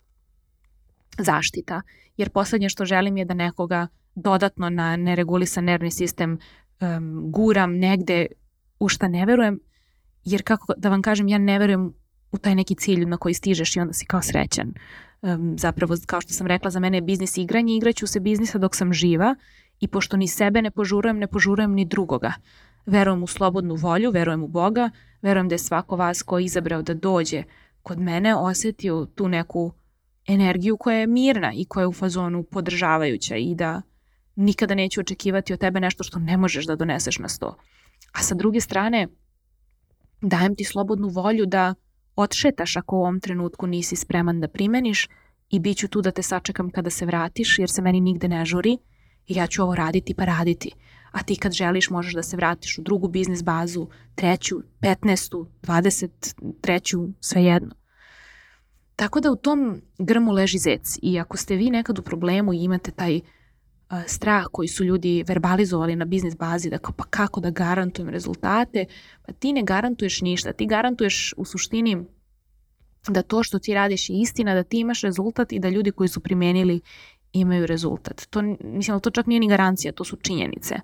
zaštita. 1.17 1.81
Jer 2.17 2.29
poslednje 2.29 2.69
što 2.69 2.85
želim 2.85 3.17
je 3.17 3.25
da 3.25 3.33
nekoga 3.33 3.87
dodatno 4.15 4.69
na 4.69 4.95
neregulisan 4.95 5.63
nervni 5.63 5.91
sistem 5.91 6.37
um, 6.81 7.31
guram 7.31 7.77
negde 7.77 8.25
u 8.79 8.89
šta 8.89 9.07
ne 9.07 9.25
verujem, 9.25 9.59
jer 10.23 10.43
kako 10.43 10.73
da 10.77 10.89
vam 10.89 11.01
kažem, 11.01 11.27
ja 11.27 11.37
ne 11.37 11.59
verujem 11.59 11.93
u 12.31 12.37
taj 12.37 12.55
neki 12.55 12.75
cilj 12.75 13.05
na 13.05 13.17
koji 13.17 13.33
stižeš 13.33 13.75
i 13.75 13.79
onda 13.79 13.93
si 13.93 14.05
kao 14.05 14.21
srećan. 14.21 14.73
Um, 15.21 15.55
zapravo, 15.59 15.95
kao 16.05 16.21
što 16.21 16.33
sam 16.33 16.47
rekla, 16.47 16.71
za 16.71 16.79
mene 16.79 16.97
je 16.97 17.01
biznis 17.01 17.37
igranje, 17.37 17.75
igraću 17.75 18.07
se 18.07 18.19
biznisa 18.19 18.57
dok 18.57 18.75
sam 18.75 18.93
živa 18.93 19.35
I 19.79 19.87
pošto 19.87 20.17
ni 20.17 20.27
sebe 20.27 20.61
ne 20.61 20.71
požurujem, 20.71 21.17
ne 21.19 21.27
požurujem 21.27 21.73
ni 21.73 21.85
drugoga. 21.85 22.33
Verujem 22.85 23.23
u 23.23 23.27
slobodnu 23.27 23.75
volju, 23.75 24.11
verujem 24.11 24.43
u 24.43 24.47
Boga, 24.47 24.89
verujem 25.21 25.49
da 25.49 25.55
je 25.55 25.59
svako 25.59 25.95
vas 25.95 26.21
ko 26.23 26.39
je 26.39 26.45
izabrao 26.45 26.81
da 26.81 26.93
dođe 26.93 27.43
kod 27.85 27.99
mene 27.99 28.35
osetio 28.35 29.05
tu 29.15 29.27
neku 29.27 29.71
energiju 30.27 30.77
koja 30.77 30.97
je 30.97 31.07
mirna 31.07 31.51
i 31.53 31.65
koja 31.65 31.83
je 31.83 31.87
u 31.87 31.93
fazonu 31.93 32.43
podržavajuća 32.43 33.35
i 33.35 33.55
da 33.55 33.81
nikada 34.35 34.75
neću 34.75 34.99
očekivati 34.99 35.53
od 35.53 35.59
tebe 35.59 35.79
nešto 35.79 36.03
što 36.03 36.19
ne 36.19 36.37
možeš 36.37 36.65
da 36.65 36.75
doneseš 36.75 37.19
na 37.19 37.29
sto. 37.29 37.57
A 38.13 38.23
sa 38.23 38.35
druge 38.35 38.61
strane, 38.61 39.07
dajem 40.21 40.55
ti 40.55 40.63
slobodnu 40.63 41.07
volju 41.07 41.45
da 41.45 41.75
odšetaš 42.15 42.75
ako 42.75 42.95
u 42.95 42.99
ovom 42.99 43.19
trenutku 43.19 43.67
nisi 43.67 43.95
spreman 43.95 44.41
da 44.41 44.47
primeniš 44.47 45.07
i 45.49 45.59
bit 45.59 45.77
ću 45.77 45.87
tu 45.87 46.01
da 46.01 46.11
te 46.11 46.21
sačekam 46.21 46.71
kada 46.71 46.89
se 46.89 47.05
vratiš 47.05 47.59
jer 47.59 47.69
se 47.69 47.81
meni 47.81 48.01
nigde 48.01 48.27
ne 48.27 48.45
žuri 48.45 48.77
i 49.27 49.35
ja 49.35 49.47
ću 49.47 49.63
ovo 49.63 49.75
raditi 49.75 50.13
pa 50.13 50.25
raditi. 50.25 50.71
A 51.15 51.23
ti 51.23 51.35
kad 51.35 51.51
želiš 51.51 51.89
možeš 51.89 52.13
da 52.13 52.23
se 52.23 52.37
vratiš 52.37 52.77
u 52.77 52.81
drugu 52.81 53.07
biznis 53.07 53.43
bazu, 53.43 53.87
treću, 54.15 54.61
petnestu, 54.79 55.47
dvadeset, 55.61 56.35
treću, 56.61 57.07
svejedno. 57.19 57.75
Tako 58.95 59.19
da 59.19 59.31
u 59.31 59.35
tom 59.35 59.81
grmu 59.97 60.31
leži 60.31 60.57
zec. 60.57 60.99
I 61.01 61.19
ako 61.19 61.37
ste 61.37 61.55
vi 61.55 61.69
nekad 61.69 61.99
u 61.99 62.01
problemu 62.01 62.53
i 62.53 62.63
imate 62.63 62.91
taj 62.91 63.15
uh, 63.15 63.21
strah 64.07 64.45
koji 64.51 64.67
su 64.67 64.83
ljudi 64.83 65.23
verbalizovali 65.27 65.95
na 65.95 66.05
biznis 66.05 66.37
bazi, 66.37 66.69
da 66.69 66.77
kao 66.77 66.93
pa 66.97 67.03
kako 67.03 67.39
da 67.39 67.49
garantujem 67.49 68.09
rezultate, 68.09 68.85
pa 69.25 69.33
ti 69.33 69.53
ne 69.53 69.63
garantuješ 69.63 70.21
ništa, 70.21 70.53
ti 70.53 70.65
garantuješ 70.65 71.33
u 71.37 71.45
suštini 71.45 72.05
da 73.07 73.21
to 73.21 73.43
što 73.43 73.59
ti 73.59 73.73
radiš 73.73 74.09
je 74.09 74.19
istina, 74.19 74.53
da 74.53 74.63
ti 74.63 74.79
imaš 74.79 75.01
rezultat 75.01 75.51
i 75.51 75.59
da 75.59 75.69
ljudi 75.69 75.91
koji 75.91 76.09
su 76.09 76.19
primenili 76.19 76.81
imaju 77.39 77.65
rezultat. 77.65 78.27
To, 78.29 78.41
mislim, 78.63 78.99
to 78.99 79.09
čak 79.09 79.25
nije 79.25 79.39
ni 79.39 79.47
garancija, 79.47 79.93
to 79.93 80.03
su 80.03 80.15
činjenice. 80.15 80.75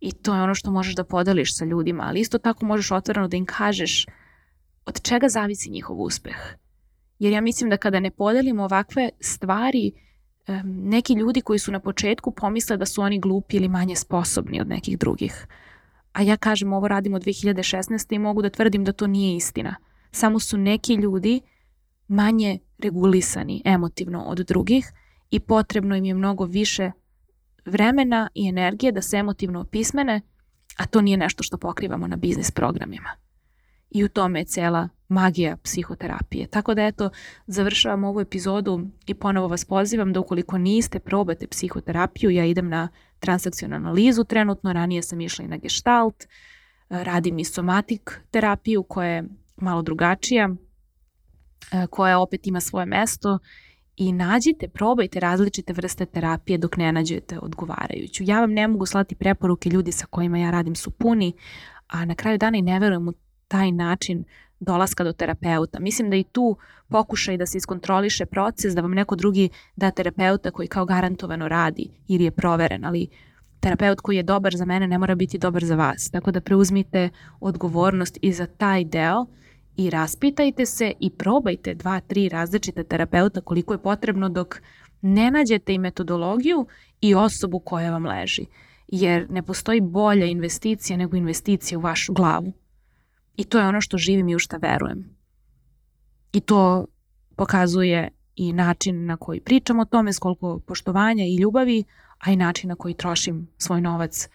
I 0.00 0.12
to 0.12 0.34
je 0.34 0.42
ono 0.42 0.54
što 0.54 0.70
možeš 0.70 0.94
da 0.94 1.04
podeliš 1.04 1.56
sa 1.56 1.64
ljudima, 1.64 2.04
ali 2.06 2.20
isto 2.20 2.38
tako 2.38 2.66
možeš 2.66 2.90
otvoreno 2.90 3.28
da 3.28 3.36
im 3.36 3.46
kažeš 3.46 4.06
od 4.86 5.02
čega 5.02 5.28
zavisi 5.28 5.70
njihov 5.70 6.00
uspeh. 6.00 6.36
Jer 7.18 7.32
ja 7.32 7.40
mislim 7.40 7.70
da 7.70 7.76
kada 7.76 8.00
ne 8.00 8.10
podelimo 8.10 8.64
ovakve 8.64 9.10
stvari, 9.20 9.92
neki 10.64 11.12
ljudi 11.12 11.40
koji 11.40 11.58
su 11.58 11.72
na 11.72 11.80
početku 11.80 12.30
pomisle 12.30 12.76
da 12.76 12.86
su 12.86 13.02
oni 13.02 13.20
glupi 13.20 13.56
ili 13.56 13.68
manje 13.68 13.96
sposobni 13.96 14.60
od 14.60 14.68
nekih 14.68 14.98
drugih. 14.98 15.46
A 16.12 16.22
ja 16.22 16.36
kažem 16.36 16.72
ovo 16.72 16.88
radimo 16.88 17.18
2016. 17.18 18.14
i 18.14 18.18
mogu 18.18 18.42
da 18.42 18.50
tvrdim 18.50 18.84
da 18.84 18.92
to 18.92 19.06
nije 19.06 19.36
istina. 19.36 19.76
Samo 20.10 20.38
su 20.38 20.58
neki 20.58 20.94
ljudi 20.94 21.40
manje 22.08 22.58
regulisani 22.78 23.62
emotivno 23.64 24.22
od 24.22 24.38
drugih 24.38 24.92
i 25.32 25.40
potrebno 25.40 25.96
im 25.96 26.04
je 26.04 26.14
mnogo 26.14 26.44
više 26.44 26.90
vremena 27.64 28.28
i 28.34 28.48
energije 28.48 28.92
da 28.92 29.02
se 29.02 29.16
emotivno 29.16 29.60
opismene, 29.60 30.20
a 30.76 30.86
to 30.86 31.00
nije 31.00 31.16
nešto 31.16 31.42
što 31.42 31.58
pokrivamo 31.58 32.06
na 32.06 32.16
biznis 32.16 32.50
programima. 32.50 33.10
I 33.90 34.04
u 34.04 34.08
tome 34.08 34.40
je 34.40 34.44
cela 34.44 34.88
magija 35.08 35.56
psihoterapije. 35.56 36.46
Tako 36.46 36.74
da 36.74 36.82
eto, 36.82 37.10
završavam 37.46 38.04
ovu 38.04 38.20
epizodu 38.20 38.86
i 39.06 39.14
ponovo 39.14 39.48
vas 39.48 39.64
pozivam 39.64 40.12
da 40.12 40.20
ukoliko 40.20 40.58
niste 40.58 40.98
probate 40.98 41.46
psihoterapiju, 41.46 42.30
ja 42.30 42.44
idem 42.44 42.68
na 42.68 42.88
transakcionalnu 43.18 43.86
analizu 43.86 44.24
trenutno, 44.24 44.72
ranije 44.72 45.02
sam 45.02 45.20
išla 45.20 45.44
i 45.44 45.48
na 45.48 45.56
gestalt, 45.56 46.24
radim 46.88 47.38
i 47.38 47.44
somatik 47.44 48.20
terapiju 48.30 48.82
koja 48.82 49.08
je 49.08 49.24
malo 49.56 49.82
drugačija, 49.82 50.48
koja 51.90 52.18
opet 52.18 52.46
ima 52.46 52.60
svoje 52.60 52.86
mesto 52.86 53.38
i 53.96 54.12
nađite, 54.12 54.68
probajte 54.68 55.20
različite 55.20 55.72
vrste 55.72 56.06
terapije 56.06 56.58
dok 56.58 56.76
ne 56.76 56.92
nađete 56.92 57.38
odgovarajuću. 57.38 58.24
Ja 58.26 58.40
vam 58.40 58.52
ne 58.52 58.68
mogu 58.68 58.86
slati 58.86 59.14
preporuke, 59.14 59.70
ljudi 59.70 59.92
sa 59.92 60.06
kojima 60.06 60.38
ja 60.38 60.50
radim 60.50 60.74
su 60.74 60.90
puni, 60.90 61.32
a 61.88 62.04
na 62.04 62.14
kraju 62.14 62.38
dana 62.38 62.58
i 62.58 62.62
ne 62.62 62.78
verujem 62.78 63.08
u 63.08 63.12
taj 63.48 63.72
način 63.72 64.24
dolaska 64.60 65.04
do 65.04 65.12
terapeuta. 65.12 65.80
Mislim 65.80 66.10
da 66.10 66.16
i 66.16 66.24
tu 66.24 66.56
pokušaj 66.88 67.36
da 67.36 67.46
se 67.46 67.58
iskontroliše 67.58 68.26
proces, 68.26 68.74
da 68.74 68.80
vam 68.80 68.90
neko 68.90 69.16
drugi 69.16 69.48
da 69.76 69.90
terapeuta 69.90 70.50
koji 70.50 70.68
kao 70.68 70.84
garantovano 70.84 71.48
radi 71.48 71.90
ili 72.08 72.24
je 72.24 72.30
proveren, 72.30 72.84
ali 72.84 73.08
terapeut 73.60 74.00
koji 74.00 74.16
je 74.16 74.22
dobar 74.22 74.56
za 74.56 74.64
mene 74.64 74.88
ne 74.88 74.98
mora 74.98 75.14
biti 75.14 75.38
dobar 75.38 75.64
za 75.64 75.74
vas. 75.74 76.10
Tako 76.10 76.30
da 76.30 76.40
preuzmite 76.40 77.08
odgovornost 77.40 78.18
i 78.22 78.32
za 78.32 78.46
taj 78.46 78.84
deo 78.84 79.26
i 79.76 79.90
raspitajte 79.90 80.66
se 80.66 80.92
i 81.00 81.10
probajte 81.10 81.74
dva, 81.74 82.00
tri 82.00 82.28
različite 82.28 82.84
terapeuta 82.84 83.40
koliko 83.40 83.74
je 83.74 83.82
potrebno 83.82 84.28
dok 84.28 84.60
ne 85.02 85.30
nađete 85.30 85.74
i 85.74 85.78
metodologiju 85.78 86.66
i 87.00 87.14
osobu 87.14 87.58
koja 87.58 87.90
vam 87.92 88.06
leži. 88.06 88.46
Jer 88.88 89.30
ne 89.30 89.42
postoji 89.42 89.80
bolja 89.80 90.26
investicija 90.26 90.96
nego 90.96 91.16
investicija 91.16 91.78
u 91.78 91.82
vašu 91.82 92.12
glavu. 92.12 92.52
I 93.36 93.44
to 93.44 93.58
je 93.58 93.68
ono 93.68 93.80
što 93.80 93.98
živim 93.98 94.28
i 94.28 94.36
u 94.36 94.38
šta 94.38 94.56
verujem. 94.56 95.16
I 96.32 96.40
to 96.40 96.86
pokazuje 97.36 98.08
i 98.36 98.52
način 98.52 99.06
na 99.06 99.16
koji 99.16 99.40
pričam 99.40 99.80
o 99.80 99.84
tome, 99.84 100.12
s 100.12 100.18
koliko 100.18 100.58
poštovanja 100.66 101.24
i 101.24 101.36
ljubavi, 101.36 101.84
a 102.18 102.32
i 102.32 102.36
način 102.36 102.68
na 102.68 102.76
koji 102.76 102.94
trošim 102.94 103.48
svoj 103.58 103.80
novac 103.80 104.28